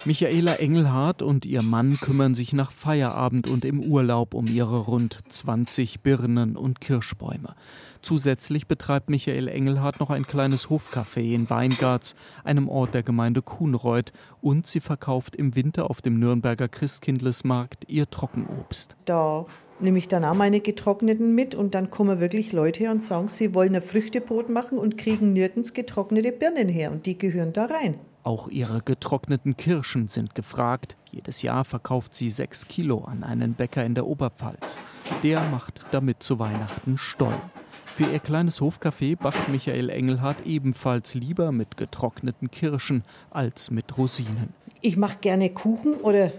[0.05, 5.17] Michaela Engelhardt und ihr Mann kümmern sich nach Feierabend und im Urlaub um ihre rund
[5.27, 7.53] 20 Birnen und Kirschbäume.
[8.01, 14.13] Zusätzlich betreibt Michael Engelhardt noch ein kleines Hofcafé in Weingarts, einem Ort der Gemeinde Kuhnreuth,
[14.41, 18.95] und sie verkauft im Winter auf dem Nürnberger Christkindlesmarkt ihr Trockenobst.
[19.03, 19.45] Da
[19.81, 23.27] nehme ich dann auch meine getrockneten mit und dann kommen wirklich Leute her und sagen,
[23.27, 27.65] sie wollen ein Früchtebrot machen und kriegen nirgends getrocknete Birnen her und die gehören da
[27.65, 27.99] rein.
[28.23, 30.97] Auch ihre getrockneten Kirschen sind gefragt.
[31.11, 34.77] Jedes Jahr verkauft sie sechs Kilo an einen Bäcker in der Oberpfalz.
[35.23, 37.41] Der macht damit zu Weihnachten Stollen.
[37.85, 44.53] Für ihr kleines Hofcafé backt Michael Engelhardt ebenfalls lieber mit getrockneten Kirschen als mit Rosinen.
[44.81, 46.31] Ich mache gerne Kuchen oder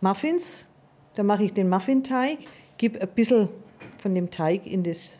[0.00, 0.68] Muffins.
[1.14, 2.38] Da mache ich den Muffinteig,
[2.78, 3.48] gebe ein bisschen
[3.98, 5.12] von dem Teig in, das,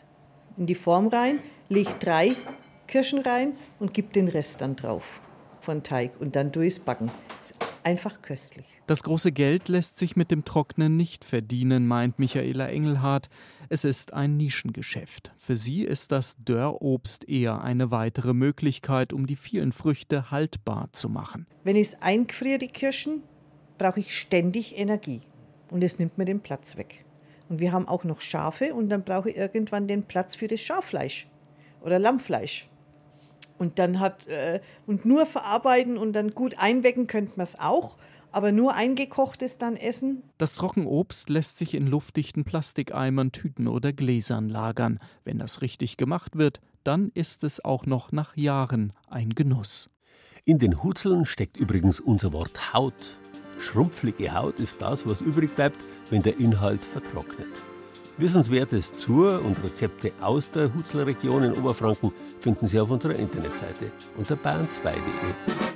[0.57, 1.39] in die Form rein,
[1.69, 2.35] lege drei
[2.87, 5.21] Kirschen rein und gebe den Rest dann drauf
[5.59, 7.11] von Teig und dann durchbacken.
[7.41, 8.65] Ist einfach köstlich.
[8.87, 13.27] Das große Geld lässt sich mit dem Trocknen nicht verdienen, meint Michaela Engelhardt.
[13.67, 15.33] Es ist ein Nischengeschäft.
[15.37, 21.09] Für sie ist das Dörrobst eher eine weitere Möglichkeit, um die vielen Früchte haltbar zu
[21.09, 21.47] machen.
[21.65, 23.23] Wenn ich es einfriere, die Kirschen,
[23.77, 25.21] brauche ich ständig Energie.
[25.69, 27.03] Und es nimmt mir den Platz weg.
[27.49, 30.59] Und wir haben auch noch Schafe und dann brauche ich irgendwann den Platz für das
[30.59, 31.27] Schaffleisch
[31.81, 32.67] oder Lammfleisch.
[33.57, 37.97] Und dann hat äh, und nur verarbeiten und dann gut einwecken könnte man es auch,
[38.31, 40.21] aber nur eingekochtes dann essen.
[40.37, 44.99] Das Trockenobst lässt sich in luftdichten Plastikeimern, Tüten oder Gläsern lagern.
[45.23, 49.89] Wenn das richtig gemacht wird, dann ist es auch noch nach Jahren ein Genuss.
[50.45, 53.17] In den Hutzeln steckt übrigens unser Wort Haut.
[53.59, 57.47] Schrumpflige Haut ist das, was übrig bleibt, wenn der Inhalt vertrocknet.
[58.17, 64.35] Wissenswertes zur und Rezepte aus der Hutzler-Region in Oberfranken finden Sie auf unserer Internetseite unter
[64.35, 65.66] bayern2.de.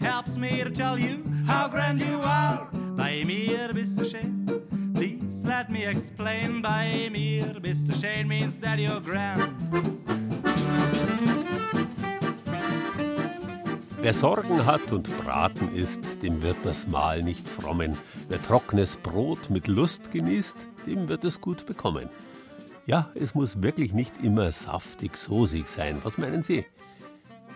[0.00, 2.68] helps me to tell you how grand you are.
[2.96, 4.46] Bei mir bist du schön.
[4.94, 6.62] Please let me explain.
[6.62, 9.52] Bei mir bist du schön means that you're grand.
[14.04, 17.96] Wer Sorgen hat und Braten isst, dem wird das Mahl nicht frommen.
[18.28, 22.10] Wer trockenes Brot mit Lust genießt, dem wird es gut bekommen.
[22.84, 26.00] Ja, es muss wirklich nicht immer saftig, soßig sein.
[26.02, 26.66] Was meinen Sie?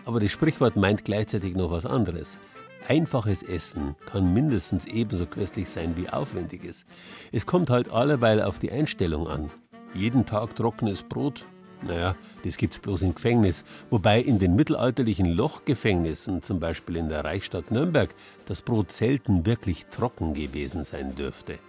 [0.09, 2.39] Aber das Sprichwort meint gleichzeitig noch was anderes.
[2.87, 6.87] Einfaches Essen kann mindestens ebenso köstlich sein wie aufwendiges.
[7.31, 9.51] Es kommt halt alleweil auf die Einstellung an.
[9.93, 11.45] Jeden Tag trockenes Brot,
[11.83, 13.63] naja, das gibt's bloß im Gefängnis.
[13.91, 18.09] Wobei in den mittelalterlichen Lochgefängnissen, zum Beispiel in der Reichsstadt Nürnberg,
[18.47, 21.59] das Brot selten wirklich trocken gewesen sein dürfte.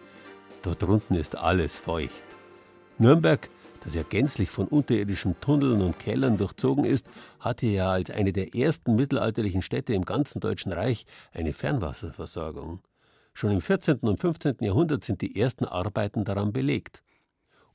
[0.63, 2.11] Dort unten ist alles feucht.
[2.97, 3.51] Nürnberg,
[3.85, 7.07] das ja gänzlich von unterirdischen Tunneln und Kellern durchzogen ist,
[7.39, 12.81] hatte ja als eine der ersten mittelalterlichen Städte im ganzen Deutschen Reich eine Fernwasserversorgung.
[13.33, 14.01] Schon im 14.
[14.01, 14.57] und 15.
[14.61, 17.03] Jahrhundert sind die ersten Arbeiten daran belegt.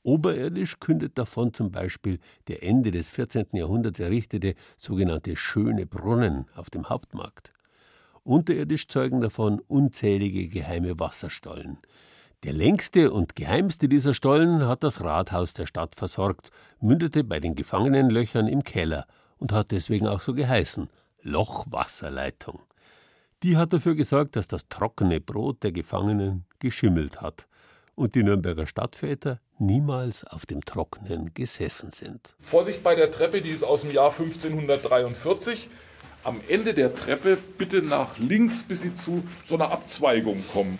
[0.02, 3.46] Oberirdisch kündet davon zum Beispiel der Ende des 14.
[3.54, 7.52] Jahrhunderts errichtete sogenannte Schöne Brunnen auf dem Hauptmarkt.
[8.22, 11.78] Unterirdisch zeugen davon unzählige geheime Wasserstollen.
[12.44, 17.54] Der längste und geheimste dieser Stollen hat das Rathaus der Stadt versorgt, mündete bei den
[17.54, 19.06] Gefangenenlöchern im Keller
[19.38, 20.90] und hat deswegen auch so geheißen
[21.22, 22.60] Lochwasserleitung.
[23.42, 27.46] Die hat dafür gesorgt, dass das trockene Brot der Gefangenen geschimmelt hat
[27.94, 32.36] und die Nürnberger Stadtväter niemals auf dem Trockenen gesessen sind.
[32.40, 35.68] Vorsicht bei der Treppe, die ist aus dem Jahr 1543.
[36.22, 40.78] Am Ende der Treppe bitte nach links, bis Sie zu so einer Abzweigung kommen.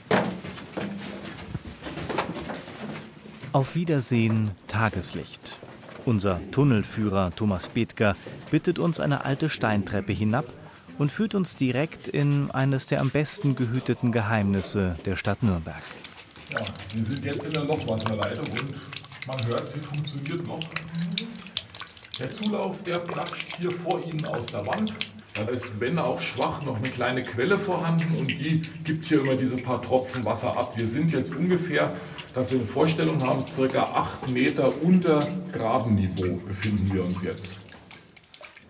[3.57, 5.57] Auf Wiedersehen, Tageslicht.
[6.05, 8.15] Unser Tunnelführer Thomas Bethger
[8.51, 10.45] bittet uns eine alte Steintreppe hinab
[10.99, 15.81] und führt uns direkt in eines der am besten gehüteten Geheimnisse der Stadt Nürnberg.
[16.53, 16.59] Ja,
[16.93, 20.61] wir sind jetzt in der Lochwasserleitung und man hört, sie funktioniert noch.
[22.19, 24.93] Der Zulauf, der platscht hier vor Ihnen aus der Wand.
[25.37, 29.35] Da ist, wenn auch schwach, noch eine kleine Quelle vorhanden und die gibt hier immer
[29.35, 30.73] diese paar Tropfen Wasser ab.
[30.77, 31.93] Wir sind jetzt ungefähr,
[32.35, 37.57] dass Sie eine Vorstellung haben, circa acht Meter unter Grabenniveau befinden wir uns jetzt.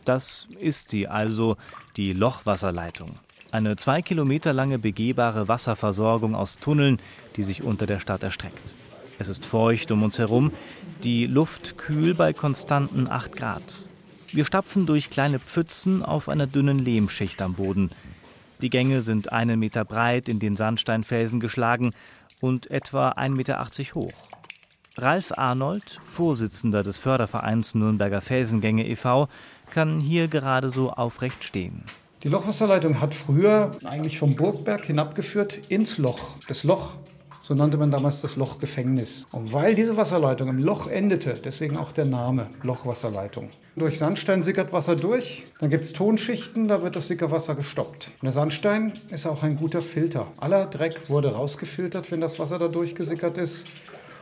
[0.05, 1.57] Das ist sie also,
[1.97, 3.17] die Lochwasserleitung.
[3.51, 7.01] Eine zwei Kilometer lange begehbare Wasserversorgung aus Tunneln,
[7.37, 8.73] die sich unter der Stadt erstreckt.
[9.19, 10.53] Es ist feucht um uns herum,
[11.03, 13.63] die Luft kühl bei konstanten 8 Grad.
[14.33, 17.91] Wir stapfen durch kleine Pfützen auf einer dünnen Lehmschicht am Boden.
[18.61, 21.93] Die Gänge sind einen Meter breit in den Sandsteinfelsen geschlagen
[22.41, 24.13] und etwa 1,80 Meter hoch.
[24.99, 29.29] Ralf Arnold, Vorsitzender des Fördervereins Nürnberger Felsengänge e.V.,
[29.71, 31.85] kann hier gerade so aufrecht stehen.
[32.23, 36.37] Die Lochwasserleitung hat früher eigentlich vom Burgberg hinabgeführt ins Loch.
[36.49, 36.95] Das Loch,
[37.47, 39.25] so nannte man damals das Lochgefängnis.
[39.31, 43.51] Und weil diese Wasserleitung im Loch endete, deswegen auch der Name Lochwasserleitung.
[43.77, 48.11] Durch Sandstein sickert Wasser durch, dann gibt es Tonschichten, da wird das Sickerwasser gestoppt.
[48.15, 50.27] Und der Sandstein ist auch ein guter Filter.
[50.39, 53.69] Aller Dreck wurde rausgefiltert, wenn das Wasser da durchgesickert ist.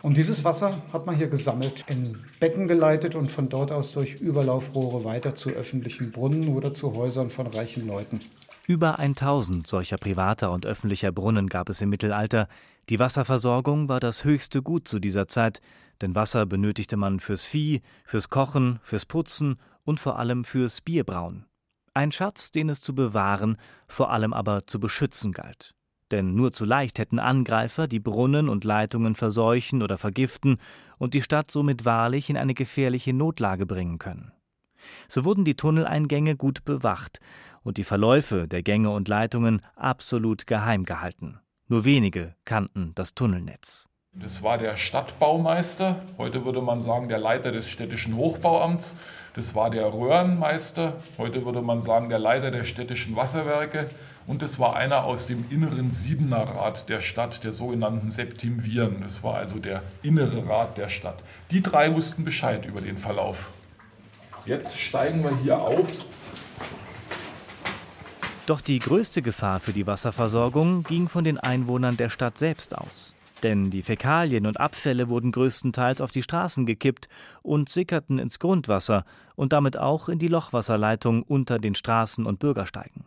[0.03, 4.21] Und dieses Wasser hat man hier gesammelt, in Becken geleitet und von dort aus durch
[4.21, 8.21] Überlaufrohre weiter zu öffentlichen Brunnen oder zu Häusern von reichen Leuten.
[8.67, 12.49] Über 1000 solcher privater und öffentlicher Brunnen gab es im Mittelalter.
[12.89, 15.61] Die Wasserversorgung war das höchste Gut zu dieser Zeit,
[16.01, 21.45] denn Wasser benötigte man fürs Vieh, fürs Kochen, fürs Putzen und vor allem fürs Bierbrauen.
[21.93, 25.75] Ein Schatz, den es zu bewahren, vor allem aber zu beschützen galt
[26.11, 30.59] denn nur zu leicht hätten Angreifer die Brunnen und Leitungen verseuchen oder vergiften
[30.97, 34.33] und die Stadt somit wahrlich in eine gefährliche Notlage bringen können.
[35.09, 37.19] So wurden die Tunneleingänge gut bewacht
[37.65, 41.41] und die Verläufe der Gänge und Leitungen absolut geheim gehalten.
[41.67, 43.89] Nur wenige kannten das Tunnelnetz.
[44.13, 48.95] Das war der Stadtbaumeister, heute würde man sagen der Leiter des städtischen Hochbauamts.
[49.35, 53.89] Das war der Röhrenmeister, heute würde man sagen der Leiter der städtischen Wasserwerke.
[54.29, 59.01] Und es war einer aus dem inneren Siebener Rat der Stadt, der sogenannten Septimviren.
[59.03, 61.19] Das war also der innere Rat der Stadt.
[61.51, 63.51] Die drei wussten Bescheid über den Verlauf.
[64.47, 65.89] Jetzt steigen wir hier auf.
[68.47, 73.15] Doch die größte Gefahr für die Wasserversorgung ging von den Einwohnern der Stadt selbst aus.
[73.43, 77.09] Denn die Fäkalien und Abfälle wurden größtenteils auf die Straßen gekippt
[77.43, 83.07] und sickerten ins Grundwasser und damit auch in die Lochwasserleitung unter den Straßen und Bürgersteigen.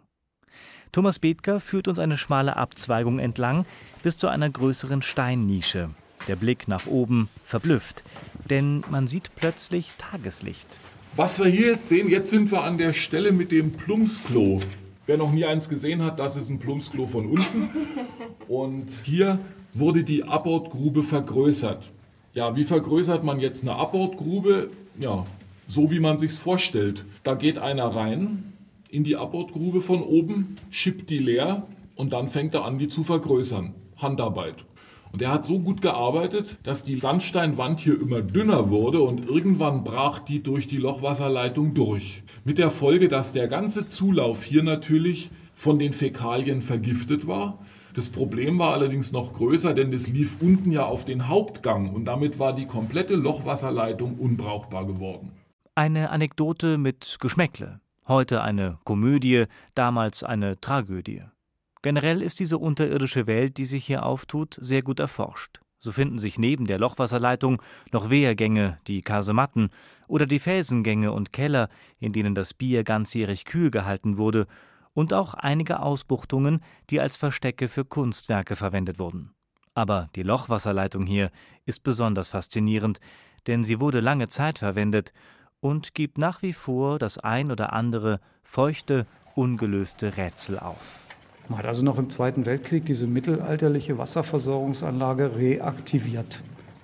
[0.92, 3.66] Thomas Bethker führt uns eine schmale Abzweigung entlang
[4.02, 5.92] bis zu einer größeren Steinnische.
[6.28, 8.04] Der Blick nach oben verblüfft,
[8.50, 10.80] denn man sieht plötzlich Tageslicht.
[11.16, 14.62] Was wir hier jetzt sehen, jetzt sind wir an der Stelle mit dem Plumpsklo.
[15.08, 17.70] Wer noch nie eins gesehen hat, das ist ein Plumpsklo von unten.
[18.50, 19.40] Und hier
[19.74, 21.94] wurde die Abbordgrube vergrößert.
[22.34, 24.70] Ja, wie vergrößert man jetzt eine Abbordgrube?
[25.00, 25.26] Ja,
[25.70, 27.06] so wie man sich's vorstellt.
[27.24, 28.52] Da geht einer rein
[28.90, 33.06] in die Abbordgrube von oben, schippt die leer und dann fängt er an, die zu
[33.06, 33.74] vergrößern.
[33.96, 34.67] Handarbeit.
[35.18, 39.84] Und er hat so gut gearbeitet, dass die Sandsteinwand hier immer dünner wurde und irgendwann
[39.84, 42.22] brach die durch die Lochwasserleitung durch.
[42.44, 47.58] Mit der Folge, dass der ganze Zulauf hier natürlich von den Fäkalien vergiftet war.
[47.96, 52.06] Das Problem war allerdings noch größer, denn das lief unten ja auf den Hauptgang und
[52.06, 55.32] damit war die komplette Lochwasserleitung unbrauchbar geworden.
[55.74, 57.80] Eine Anekdote mit Geschmäckle.
[58.08, 61.24] Heute eine Komödie, damals eine Tragödie.
[61.82, 65.60] Generell ist diese unterirdische Welt, die sich hier auftut, sehr gut erforscht.
[65.80, 67.62] So finden sich neben der Lochwasserleitung
[67.92, 69.70] noch Wehrgänge, die Kasematten
[70.08, 71.70] oder die Felsengänge und Keller,
[72.00, 74.48] in denen das Bier ganzjährig kühl gehalten wurde,
[74.94, 79.36] und auch einige Ausbuchtungen, die als Verstecke für Kunstwerke verwendet wurden.
[79.76, 81.30] Aber die Lochwasserleitung hier
[81.66, 83.00] ist besonders faszinierend,
[83.46, 85.14] denn sie wurde lange Zeit verwendet
[85.60, 89.06] und gibt nach wie vor das ein oder andere feuchte,
[89.36, 91.07] ungelöste Rätsel auf.
[91.50, 96.42] Man hat also noch im Zweiten Weltkrieg diese mittelalterliche Wasserversorgungsanlage reaktiviert,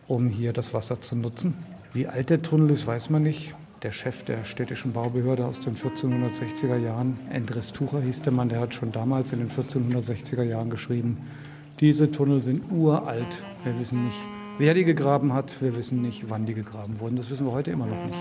[0.07, 1.53] um hier das Wasser zu nutzen.
[1.91, 3.53] Wie alt der Tunnel ist, weiß man nicht.
[3.83, 8.61] Der Chef der städtischen Baubehörde aus den 1460er Jahren, Endres Tucher hieß der Mann, der
[8.61, 11.17] hat schon damals in den 1460er Jahren geschrieben,
[11.81, 13.43] diese Tunnel sind uralt.
[13.65, 14.17] Wir wissen nicht,
[14.57, 17.17] wer die gegraben hat, wir wissen nicht, wann die gegraben wurden.
[17.17, 18.15] Das wissen wir heute immer noch nicht.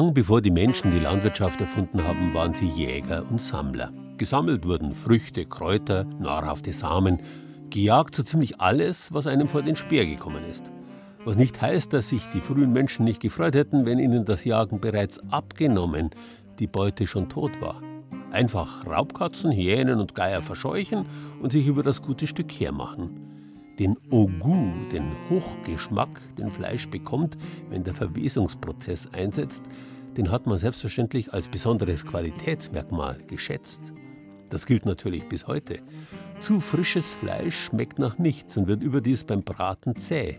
[0.00, 3.92] Lang bevor die Menschen die Landwirtschaft erfunden haben, waren sie Jäger und Sammler.
[4.16, 7.18] Gesammelt wurden Früchte, Kräuter, nahrhafte Samen,
[7.68, 10.64] gejagt so ziemlich alles, was einem vor den Speer gekommen ist.
[11.26, 14.80] Was nicht heißt, dass sich die frühen Menschen nicht gefreut hätten, wenn ihnen das Jagen
[14.80, 16.08] bereits abgenommen,
[16.58, 17.82] die Beute schon tot war.
[18.30, 21.04] Einfach Raubkatzen, Hyänen und Geier verscheuchen
[21.42, 23.29] und sich über das gute Stück hermachen.
[23.80, 27.38] Den Ogu, den Hochgeschmack, den Fleisch bekommt,
[27.70, 29.62] wenn der Verwesungsprozess einsetzt,
[30.18, 33.80] den hat man selbstverständlich als besonderes Qualitätsmerkmal geschätzt.
[34.50, 35.78] Das gilt natürlich bis heute.
[36.40, 40.38] Zu frisches Fleisch schmeckt nach nichts und wird überdies beim Braten zäh.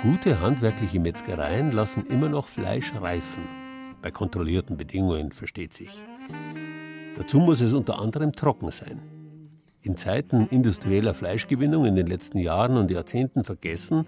[0.00, 3.42] Gute handwerkliche Metzgereien lassen immer noch Fleisch reifen.
[4.02, 6.00] Bei kontrollierten Bedingungen versteht sich.
[7.16, 9.21] Dazu muss es unter anderem trocken sein.
[9.84, 14.06] In Zeiten industrieller Fleischgewinnung in den letzten Jahren und Jahrzehnten vergessen,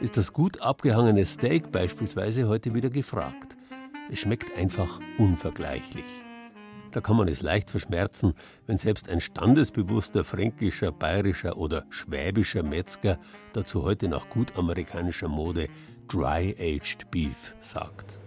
[0.00, 3.54] ist das gut abgehangene Steak beispielsweise heute wieder gefragt.
[4.10, 6.06] Es schmeckt einfach unvergleichlich.
[6.92, 8.32] Da kann man es leicht verschmerzen,
[8.66, 13.18] wenn selbst ein standesbewusster fränkischer, bayerischer oder schwäbischer Metzger
[13.52, 15.68] dazu heute nach gut amerikanischer Mode
[16.08, 18.21] Dry-Aged Beef sagt.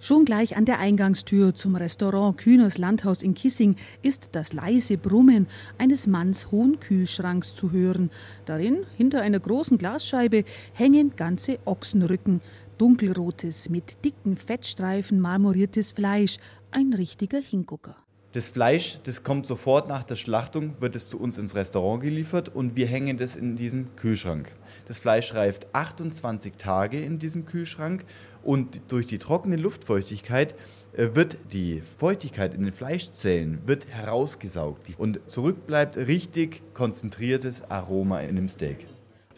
[0.00, 5.48] Schon gleich an der Eingangstür zum Restaurant Kühners Landhaus in Kissing ist das leise Brummen
[5.76, 8.10] eines Manns hohen Kühlschranks zu hören.
[8.46, 12.42] Darin, hinter einer großen Glasscheibe, hängen ganze Ochsenrücken,
[12.78, 16.38] dunkelrotes, mit dicken Fettstreifen marmoriertes Fleisch,
[16.70, 17.96] ein richtiger Hingucker.
[18.32, 22.54] Das Fleisch, das kommt sofort nach der Schlachtung, wird es zu uns ins Restaurant geliefert
[22.54, 24.52] und wir hängen das in diesen Kühlschrank.
[24.86, 28.04] Das Fleisch reift 28 Tage in diesem Kühlschrank
[28.48, 30.54] und durch die trockene Luftfeuchtigkeit
[30.94, 38.20] äh, wird die Feuchtigkeit in den Fleischzellen wird herausgesaugt und zurück bleibt richtig konzentriertes Aroma
[38.20, 38.86] in dem Steak.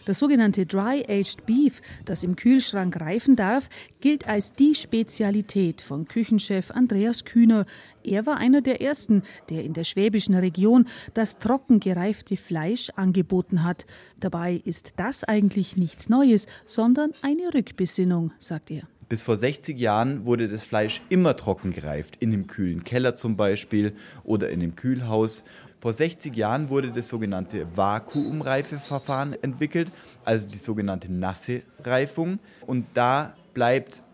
[0.04, 3.68] Das sogenannte Dry-Aged Beef, das im Kühlschrank reifen darf,
[4.00, 7.66] gilt als die Spezialität von Küchenchef Andreas Kühner.
[8.04, 13.64] Er war einer der ersten, der in der schwäbischen Region das trocken gereifte Fleisch angeboten
[13.64, 13.86] hat.
[14.20, 18.84] Dabei ist das eigentlich nichts Neues, sondern eine Rückbesinnung, sagt er.
[19.10, 23.36] Bis vor 60 Jahren wurde das Fleisch immer trocken gereift, in dem kühlen Keller zum
[23.36, 25.42] Beispiel oder in dem Kühlhaus.
[25.80, 29.90] Vor 60 Jahren wurde das sogenannte Vakuumreifeverfahren entwickelt,
[30.24, 32.38] also die sogenannte nasse Reifung.
[32.68, 34.04] Und da bleibt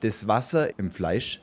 [0.00, 1.42] das Wasser im Fleisch,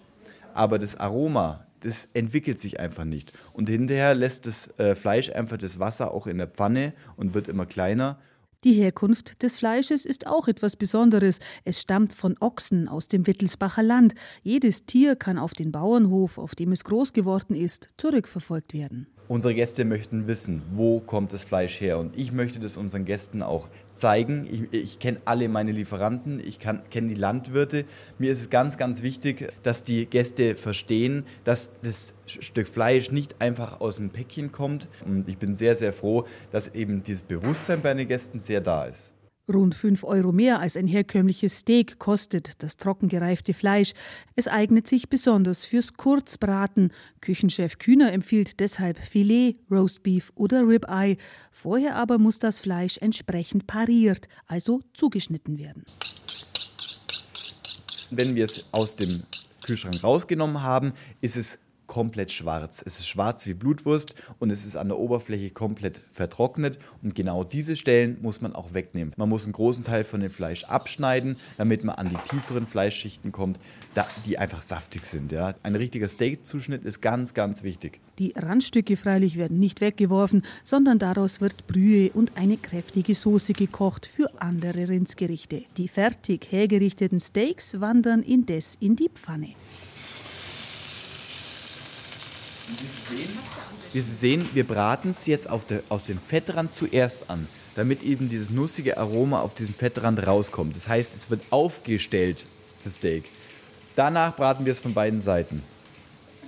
[0.56, 3.32] aber das Aroma, das entwickelt sich einfach nicht.
[3.54, 7.48] Und hinterher lässt das äh, Fleisch einfach das Wasser auch in der Pfanne und wird
[7.48, 8.18] immer kleiner.
[8.64, 11.40] Die Herkunft des Fleisches ist auch etwas Besonderes.
[11.66, 14.16] Es stammt von Ochsen aus dem Wittelsbacher Land.
[14.42, 19.13] Jedes Tier kann auf den Bauernhof, auf dem es groß geworden ist, zurückverfolgt werden.
[19.30, 21.98] Unsere Gäste möchten wissen, wo kommt das Fleisch her.
[21.98, 24.48] Und ich möchte das unseren Gästen auch zeigen.
[24.52, 27.86] Ich, ich kenne alle meine Lieferanten, ich kenne die Landwirte.
[28.20, 33.40] Mir ist es ganz, ganz wichtig, dass die Gäste verstehen, dass das Stück Fleisch nicht
[33.40, 34.90] einfach aus dem Päckchen kommt.
[35.06, 38.86] Und ich bin sehr, sehr froh, dass eben dieses Bewusstsein bei den Gästen sehr da
[38.86, 39.13] ist.
[39.52, 43.92] Rund 5 Euro mehr als ein herkömmliches Steak kostet das trockengereifte Fleisch.
[44.38, 46.94] Es eignet sich besonders fürs Kurzbraten.
[47.20, 51.18] Küchenchef Kühner empfiehlt deshalb Filet, Roastbeef oder Ribeye.
[51.52, 55.84] Vorher aber muss das Fleisch entsprechend pariert, also zugeschnitten werden.
[58.12, 59.24] Wenn wir es aus dem
[59.64, 61.60] Kühlschrank rausgenommen haben, ist es
[61.94, 62.82] komplett schwarz.
[62.84, 66.80] Es ist schwarz wie Blutwurst und es ist an der Oberfläche komplett vertrocknet.
[67.04, 69.14] Und genau diese Stellen muss man auch wegnehmen.
[69.16, 73.32] Man muss einen großen Teil von dem Fleisch abschneiden, damit man an die tieferen Fleischschichten
[73.32, 73.60] kommt,
[74.26, 75.32] die einfach saftig sind.
[75.32, 75.54] Ja.
[75.62, 78.00] Ein richtiger Steakzuschnitt ist ganz, ganz wichtig.
[78.18, 84.08] Die Randstücke freilich werden nicht weggeworfen, sondern daraus wird Brühe und eine kräftige Soße gekocht
[84.08, 85.62] für andere Rindsgerichte.
[85.78, 89.50] Die fertig hergerichteten Steaks wandern indes in die Pfanne.
[93.94, 98.30] Sie sehen, wir braten es jetzt auf, der, auf dem Fettrand zuerst an, damit eben
[98.30, 100.76] dieses nussige Aroma auf diesem Fettrand rauskommt.
[100.76, 102.46] Das heißt, es wird aufgestellt,
[102.84, 103.26] das Steak.
[103.96, 105.62] Danach braten wir es von beiden Seiten.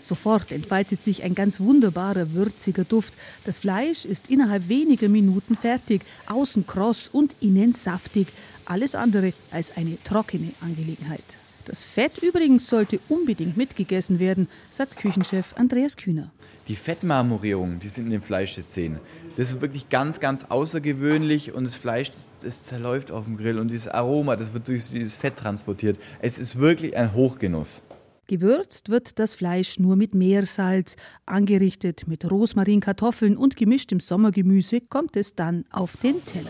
[0.01, 3.13] Sofort entfaltet sich ein ganz wunderbarer, würziger Duft.
[3.43, 8.27] Das Fleisch ist innerhalb weniger Minuten fertig, außen kross und innen saftig.
[8.65, 11.23] Alles andere als eine trockene Angelegenheit.
[11.65, 16.31] Das Fett übrigens sollte unbedingt mitgegessen werden, sagt Küchenchef Andreas Kühner.
[16.67, 18.99] Die Fettmarmorierungen, die sind in dem Fleisch zu sehen.
[19.35, 23.59] Das ist wirklich ganz, ganz außergewöhnlich und das Fleisch, das, das, zerläuft auf dem Grill
[23.59, 25.97] und dieses Aroma, das wird durch dieses Fett transportiert.
[26.21, 27.83] Es ist wirklich ein Hochgenuss.
[28.27, 30.95] Gewürzt wird das Fleisch nur mit Meersalz.
[31.25, 36.49] Angerichtet mit Rosmarin, Kartoffeln und gemischtem Sommergemüse kommt es dann auf den Teller.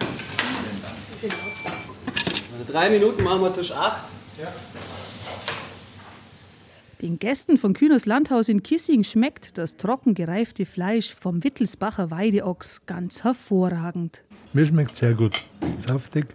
[2.54, 4.15] Also drei Minuten machen wir Tisch 8.
[4.38, 4.48] Ja.
[7.02, 12.86] Den Gästen von Kühners Landhaus in Kissing schmeckt das trocken gereifte Fleisch vom Wittelsbacher Weideochs
[12.86, 14.24] ganz hervorragend.
[14.54, 15.46] Mir schmeckt sehr gut.
[15.78, 16.28] Saftig.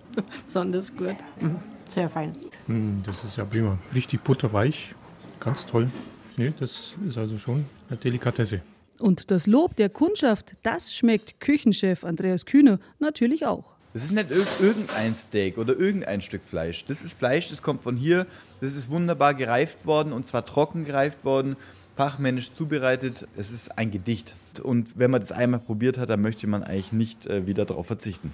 [0.46, 1.16] Besonders gut.
[1.40, 1.56] Mhm.
[1.88, 2.36] Sehr fein.
[2.68, 3.78] Mm, das ist ja prima.
[3.94, 4.94] Richtig butterweich.
[5.40, 5.90] Ganz toll.
[6.36, 8.62] Nee, das ist also schon eine Delikatesse.
[8.98, 13.74] Und das Lob der Kundschaft, das schmeckt Küchenchef Andreas Kühner natürlich auch.
[13.92, 14.30] Das ist nicht
[14.60, 16.84] irgendein Steak oder irgendein Stück Fleisch.
[16.84, 18.26] Das ist Fleisch, das kommt von hier.
[18.60, 21.56] Das ist wunderbar gereift worden und zwar trocken gereift worden,
[21.96, 23.26] fachmännisch zubereitet.
[23.36, 24.36] Es ist ein Gedicht.
[24.62, 27.86] Und wenn man das einmal probiert hat, dann möchte man eigentlich nicht äh, wieder darauf
[27.86, 28.32] verzichten.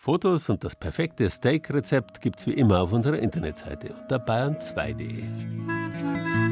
[0.00, 6.47] Fotos und das perfekte Steak-Rezept gibt's wie immer auf unserer Internetseite unter bayern2.de.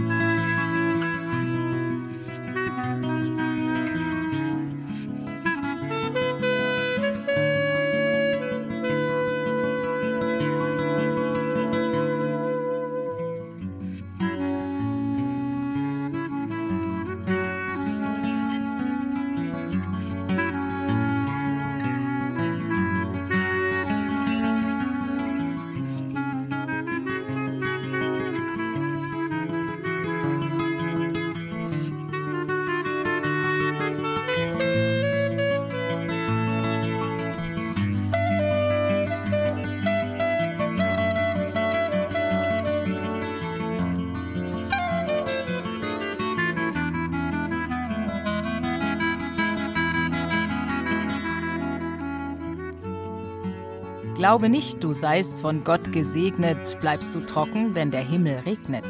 [54.27, 58.85] Glaube nicht, du seist von Gott gesegnet, bleibst du trocken, wenn der Himmel regnet.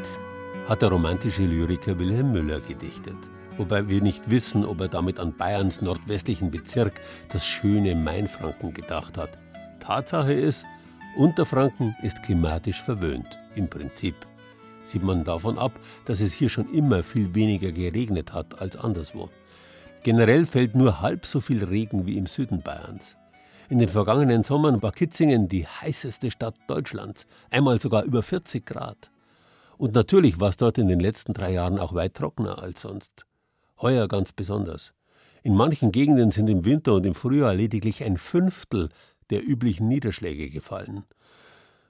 [0.67, 3.17] Hat der romantische Lyriker Wilhelm Müller gedichtet.
[3.55, 6.93] Wobei wir nicht wissen, ob er damit an Bayerns nordwestlichen Bezirk,
[7.29, 9.37] das schöne Mainfranken, gedacht hat.
[9.79, 10.65] Tatsache ist,
[11.15, 14.15] Unterfranken ist klimatisch verwöhnt, im Prinzip.
[14.85, 19.29] Sieht man davon ab, dass es hier schon immer viel weniger geregnet hat als anderswo.
[20.01, 23.15] Generell fällt nur halb so viel Regen wie im Süden Bayerns.
[23.69, 29.11] In den vergangenen Sommern war Kitzingen die heißeste Stadt Deutschlands, einmal sogar über 40 Grad.
[29.77, 33.25] Und natürlich war es dort in den letzten drei Jahren auch weit trockener als sonst.
[33.81, 34.93] Heuer ganz besonders.
[35.43, 38.87] In manchen Gegenden sind im Winter und im Frühjahr lediglich ein Fünftel
[39.31, 41.03] der üblichen Niederschläge gefallen.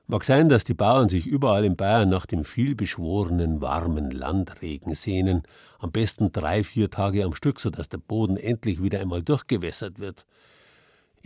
[0.08, 5.44] Mag sein, dass die Bauern sich überall in Bayern nach dem vielbeschworenen warmen Landregen sehnen,
[5.78, 10.26] am besten drei, vier Tage am Stück, sodass der Boden endlich wieder einmal durchgewässert wird.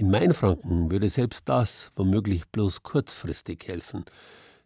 [0.01, 4.03] In Mainfranken würde selbst das womöglich bloß kurzfristig helfen.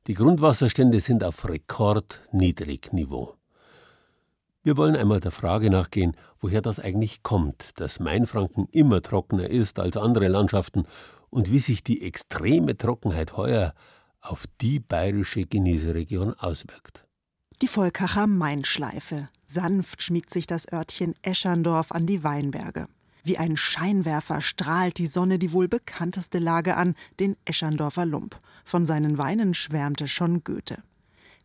[0.08, 3.36] Die Grundwasserstände sind auf Rekordniedrigniveau.
[4.64, 9.78] Wir wollen einmal der Frage nachgehen, woher das eigentlich kommt, dass Mainfranken immer trockener ist
[9.78, 10.86] als andere Landschaften
[11.30, 13.74] und wie sich die extreme Trockenheit heuer
[14.22, 17.06] auf die bayerische Genießerregion auswirkt.
[17.62, 19.28] Die Volkacher Mainschleife.
[19.46, 22.88] Sanft schmiegt sich das Örtchen Escherndorf an die Weinberge.
[23.26, 28.40] Wie ein Scheinwerfer strahlt die Sonne die wohl bekannteste Lage an, den Escherndorfer Lump.
[28.64, 30.84] Von seinen Weinen schwärmte schon Goethe.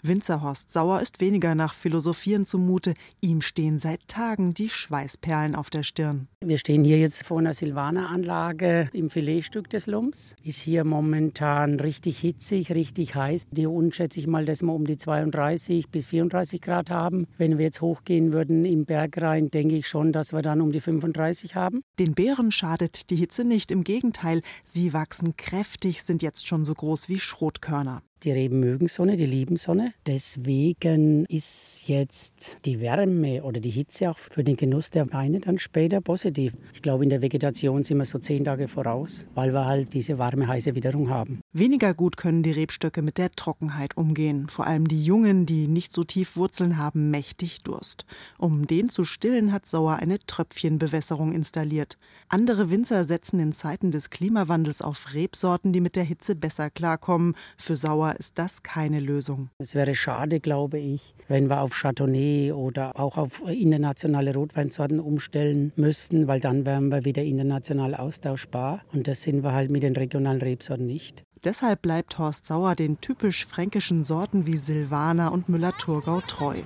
[0.02, 2.94] Winzer Horst Sauer ist weniger nach Philosophieren zumute.
[3.20, 6.28] Ihm stehen seit Tagen die Schweißperlen auf der Stirn.
[6.42, 10.34] Wir stehen hier jetzt vor einer Silvaner-Anlage im Filetstück des Lumps.
[10.42, 13.48] Ist hier momentan richtig hitzig, richtig heiß.
[13.50, 17.26] Die unten schätze ich mal, dass wir um die 32 bis 34 Grad haben.
[17.36, 20.72] Wenn wir jetzt hochgehen würden im Berg rein, denke ich schon, dass wir dann um
[20.72, 21.82] die 35 haben.
[21.98, 23.70] Den Beeren schadet die Hitze nicht.
[23.70, 28.02] Im Gegenteil, sie wachsen kräftig, sind jetzt schon so groß wie Schrotkörner.
[28.22, 29.94] Die Reben mögen Sonne, die lieben Sonne.
[30.06, 35.58] Deswegen ist jetzt die Wärme oder die Hitze auch für den Genuss der Weine dann
[35.58, 36.52] später positiv.
[36.74, 40.18] Ich glaube, in der Vegetation sind wir so zehn Tage voraus, weil wir halt diese
[40.18, 41.40] warme, heiße Witterung haben.
[41.54, 44.48] Weniger gut können die Rebstöcke mit der Trockenheit umgehen.
[44.48, 48.04] Vor allem die Jungen, die nicht so tief Wurzeln haben, mächtig Durst.
[48.36, 51.96] Um den zu stillen, hat Sauer eine Tröpfchenbewässerung installiert.
[52.28, 57.34] Andere Winzer setzen in Zeiten des Klimawandels auf Rebsorten, die mit der Hitze besser klarkommen.
[57.56, 59.50] Für Sauer Dauer ist das keine Lösung.
[59.58, 65.72] Es wäre schade, glaube ich, wenn wir auf Chardonnay oder auch auf internationale Rotweinsorten umstellen
[65.76, 68.82] müssten, weil dann wären wir wieder international austauschbar.
[68.92, 71.22] Und das sind wir halt mit den regionalen Rebsorten nicht.
[71.44, 76.56] Deshalb bleibt Horst Sauer den typisch fränkischen Sorten wie Silvaner und Müller-Thurgau treu.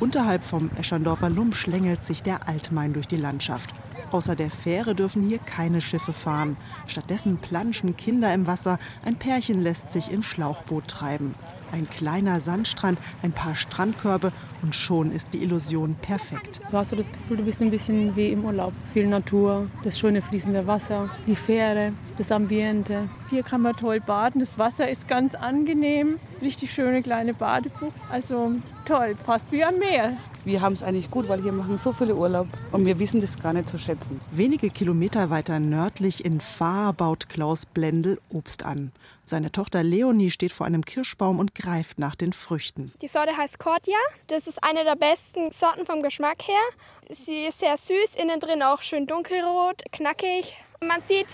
[0.00, 3.72] Unterhalb vom Escherdorfer Lump schlängelt sich der Altmain durch die Landschaft.
[4.12, 6.56] Außer der Fähre dürfen hier keine Schiffe fahren.
[6.86, 8.78] Stattdessen planschen Kinder im Wasser.
[9.04, 11.34] Ein Pärchen lässt sich im Schlauchboot treiben.
[11.72, 14.32] Ein kleiner Sandstrand, ein paar Strandkörbe
[14.62, 16.60] und schon ist die Illusion perfekt.
[16.70, 18.72] Du hast so das Gefühl, du bist ein bisschen wie im Urlaub.
[18.92, 23.08] Viel Natur, das schöne fließende Wasser, die Fähre, das Ambiente.
[23.30, 26.20] Hier kann man toll baden, das Wasser ist ganz angenehm.
[26.40, 27.92] Richtig schöne kleine Badebucht.
[28.10, 28.52] Also
[28.84, 30.16] toll, fast wie am Meer
[30.46, 33.38] wir haben es eigentlich gut, weil hier machen so viele Urlaub und wir wissen das
[33.38, 34.20] gar nicht zu schätzen.
[34.30, 38.92] Wenige Kilometer weiter nördlich in Fahr baut Klaus Blendel Obst an.
[39.24, 42.92] Seine Tochter Leonie steht vor einem Kirschbaum und greift nach den Früchten.
[43.02, 43.98] Die Sorte heißt Cordia.
[44.28, 46.62] Das ist eine der besten Sorten vom Geschmack her.
[47.10, 50.54] Sie ist sehr süß, innen drin auch schön dunkelrot, knackig.
[50.80, 51.26] Man sieht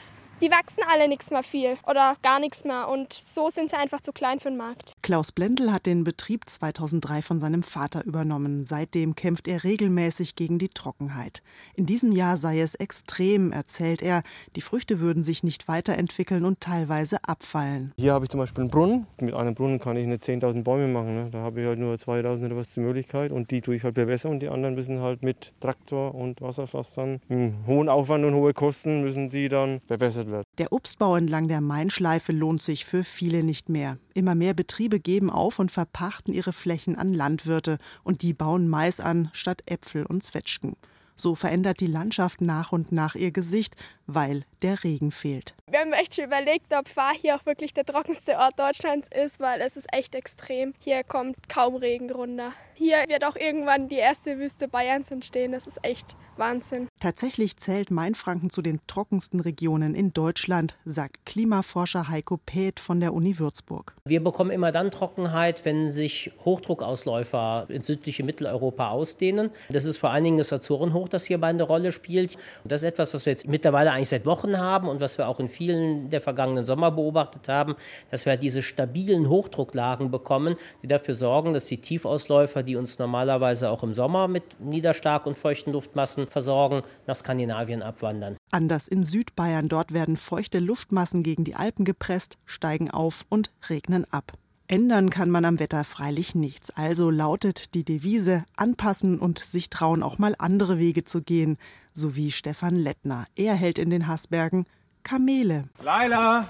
[0.42, 4.00] die wachsen alle nichts mehr viel oder gar nichts mehr und so sind sie einfach
[4.00, 4.92] zu klein für den Markt.
[5.00, 8.64] Klaus Blendl hat den Betrieb 2003 von seinem Vater übernommen.
[8.64, 11.42] Seitdem kämpft er regelmäßig gegen die Trockenheit.
[11.76, 14.22] In diesem Jahr sei es extrem, erzählt er.
[14.56, 17.92] Die Früchte würden sich nicht weiterentwickeln und teilweise abfallen.
[17.96, 19.06] Hier habe ich zum Beispiel einen Brunnen.
[19.20, 21.14] Mit einem Brunnen kann ich nicht 10.000 Bäume machen.
[21.14, 21.30] Ne?
[21.30, 23.94] Da habe ich halt nur 2.000 oder was zur Möglichkeit und die tue ich halt
[23.94, 28.34] bewässern und die anderen müssen halt mit Traktor und Wasserfass dann mit hohen Aufwand und
[28.34, 30.31] hohe Kosten müssen die dann bewässert werden.
[30.58, 33.98] Der Obstbau entlang der Mainschleife lohnt sich für viele nicht mehr.
[34.14, 39.00] Immer mehr Betriebe geben auf und verpachten ihre Flächen an Landwirte und die bauen Mais
[39.00, 40.76] an statt Äpfel und Zwetschgen.
[41.16, 43.76] So verändert die Landschaft nach und nach ihr Gesicht,
[44.06, 45.54] weil der Regen fehlt.
[45.70, 49.40] Wir haben echt schon überlegt, ob Fahr hier auch wirklich der trockenste Ort Deutschlands ist,
[49.40, 50.74] weil es ist echt extrem.
[50.78, 52.52] Hier kommt kaum Regen runter.
[52.74, 55.52] Hier wird auch irgendwann die erste Wüste Bayerns entstehen.
[55.52, 56.88] Das ist echt Wahnsinn.
[57.00, 63.12] Tatsächlich zählt Mainfranken zu den trockensten Regionen in Deutschland, sagt Klimaforscher Heiko Päth von der
[63.12, 63.94] Uni Würzburg.
[64.04, 69.50] Wir bekommen immer dann Trockenheit, wenn sich Hochdruckausläufer ins südliche Mitteleuropa ausdehnen.
[69.70, 72.36] Das ist vor allen Dingen das Azorenhoch, das hierbei eine Rolle spielt.
[72.62, 75.28] Und das ist etwas, was wir jetzt mittlerweile eigentlich seit Wochen haben und was wir
[75.28, 77.76] auch in vielen der vergangenen Sommer beobachtet haben,
[78.10, 83.70] dass wir diese stabilen Hochdrucklagen bekommen, die dafür sorgen, dass die Tiefausläufer, die uns normalerweise
[83.70, 88.36] auch im Sommer mit niederstark und feuchten Luftmassen versorgen, nach Skandinavien abwandern.
[88.50, 94.06] Anders in Südbayern, dort werden feuchte Luftmassen gegen die Alpen gepresst, steigen auf und regnen
[94.10, 94.32] ab.
[94.72, 96.70] Ändern kann man am Wetter freilich nichts.
[96.70, 101.58] Also lautet die Devise anpassen und sich trauen, auch mal andere Wege zu gehen.
[101.94, 103.26] So wie Stefan Lettner.
[103.36, 104.66] Er hält in den Haßbergen
[105.02, 105.68] Kamele.
[105.82, 106.48] Laila,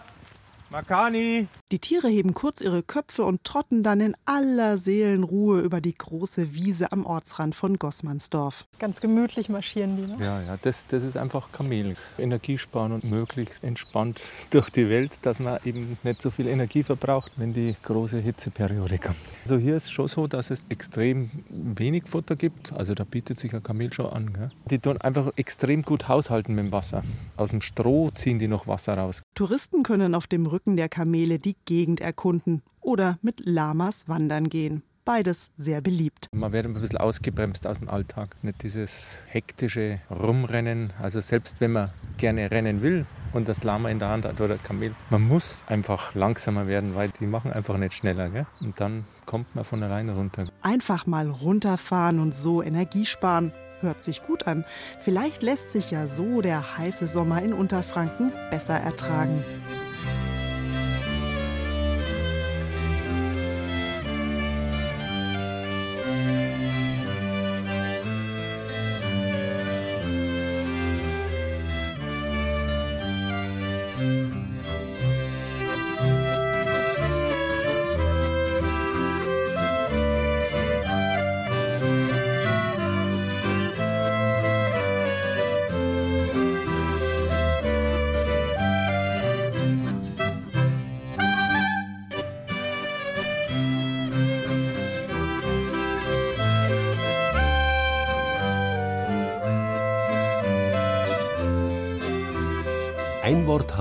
[0.72, 1.46] Makani.
[1.70, 6.54] Die Tiere heben kurz ihre Köpfe und trotten dann in aller Seelenruhe über die große
[6.54, 8.64] Wiese am Ortsrand von Gossmannsdorf.
[8.78, 10.10] Ganz gemütlich marschieren die.
[10.10, 10.16] Ne?
[10.18, 11.94] Ja, ja, das, das ist einfach Kamel.
[12.18, 16.82] Energie sparen und möglichst entspannt durch die Welt, dass man eben nicht so viel Energie
[16.82, 19.16] verbraucht, wenn die große Hitzeperiode kommt.
[19.44, 22.72] Also hier ist es schon so, dass es extrem wenig Futter gibt.
[22.72, 24.32] Also da bietet sich ein Kamel schon an.
[24.32, 24.50] Gell?
[24.70, 27.02] Die tun einfach extrem gut haushalten mit dem Wasser.
[27.36, 29.22] Aus dem Stroh ziehen die noch Wasser raus.
[29.34, 34.82] Touristen können auf dem Rücken der Kamele die Gegend erkunden oder mit Lamas wandern gehen.
[35.06, 36.28] Beides sehr beliebt.
[36.32, 38.36] Man wird ein bisschen ausgebremst aus dem Alltag.
[38.42, 40.92] Nicht dieses hektische Rumrennen.
[41.00, 44.58] Also selbst wenn man gerne rennen will und das Lama in der Hand hat oder
[44.58, 48.28] Kamel, man muss einfach langsamer werden, weil die machen einfach nicht schneller.
[48.28, 48.46] Gell?
[48.60, 50.46] Und dann kommt man von alleine runter.
[50.60, 53.52] Einfach mal runterfahren und so Energie sparen.
[53.82, 54.64] Hört sich gut an.
[55.00, 59.44] Vielleicht lässt sich ja so der heiße Sommer in Unterfranken besser ertragen.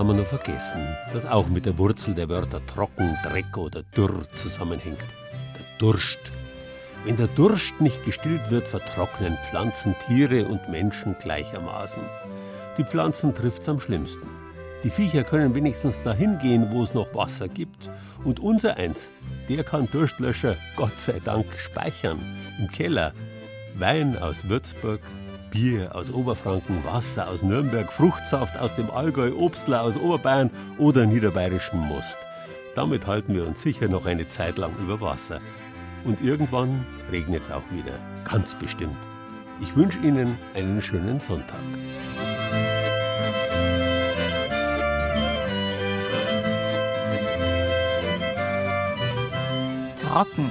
[0.02, 4.24] Haben wir noch vergessen, das auch mit der Wurzel der Wörter trocken, Dreck oder dürr
[4.34, 4.98] zusammenhängt.
[5.00, 6.18] Der Durst.
[7.06, 12.02] Wenn der Durst nicht gestillt wird, vertrocknen Pflanzen, Tiere und Menschen gleichermaßen.
[12.80, 14.28] Die Pflanzen trifft's am schlimmsten.
[14.84, 17.88] Die Viecher können wenigstens dahin gehen, wo es noch Wasser gibt.
[18.24, 19.12] Und unser Eins,
[19.50, 22.18] der kann Durstlöscher Gott sei Dank speichern.
[22.58, 23.14] Im Keller.
[23.76, 25.02] Wein aus Würzburg,
[25.52, 31.78] Bier aus Oberfranken, Wasser aus Nürnberg, Fruchtsaft aus dem Allgäu, Obstler aus Oberbayern oder niederbayerischen
[31.78, 32.18] Most.
[32.74, 35.42] Damit halten wir uns sicher noch eine Zeit lang über Wasser.
[36.06, 37.92] Und irgendwann regnet es auch wieder,
[38.24, 38.98] ganz bestimmt.
[39.60, 41.60] Ich wünsche Ihnen einen schönen Sonntag.
[49.98, 50.50] Trocken.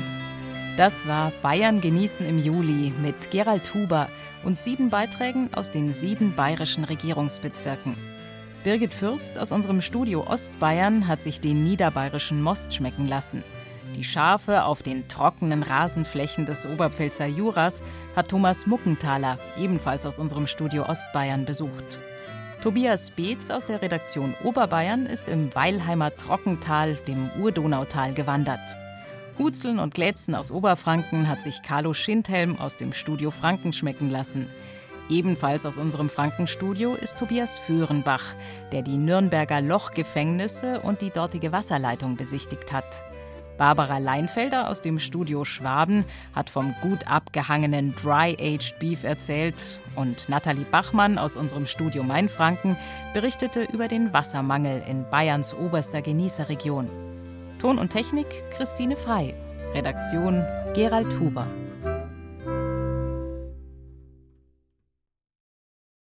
[0.76, 4.08] Das war Bayern genießen im Juli mit Gerald Huber
[4.44, 7.96] und sieben Beiträgen aus den sieben bayerischen Regierungsbezirken.
[8.62, 13.42] Birgit Fürst aus unserem Studio Ostbayern hat sich den niederbayerischen Most schmecken lassen.
[13.96, 17.82] Die Schafe auf den trockenen Rasenflächen des Oberpfälzer Juras
[18.14, 21.98] hat Thomas Muckenthaler, ebenfalls aus unserem Studio Ostbayern, besucht.
[22.62, 28.60] Tobias Beetz aus der Redaktion Oberbayern ist im Weilheimer Trockental, dem Urdonautal, gewandert.
[29.40, 34.48] Hutzeln und Glätzen aus Oberfranken hat sich Carlo Schindhelm aus dem Studio Franken schmecken lassen.
[35.08, 38.34] Ebenfalls aus unserem Frankenstudio ist Tobias Föhrenbach,
[38.70, 43.02] der die Nürnberger Lochgefängnisse und die dortige Wasserleitung besichtigt hat.
[43.56, 50.66] Barbara Leinfelder aus dem Studio Schwaben hat vom gut abgehangenen Dry-Aged Beef erzählt und Nathalie
[50.70, 52.76] Bachmann aus unserem Studio Mainfranken
[53.14, 56.90] berichtete über den Wassermangel in Bayerns oberster Genießerregion.
[57.60, 59.34] Ton und Technik Christine Frei.
[59.74, 60.44] Redaktion
[60.74, 61.46] Gerald Huber.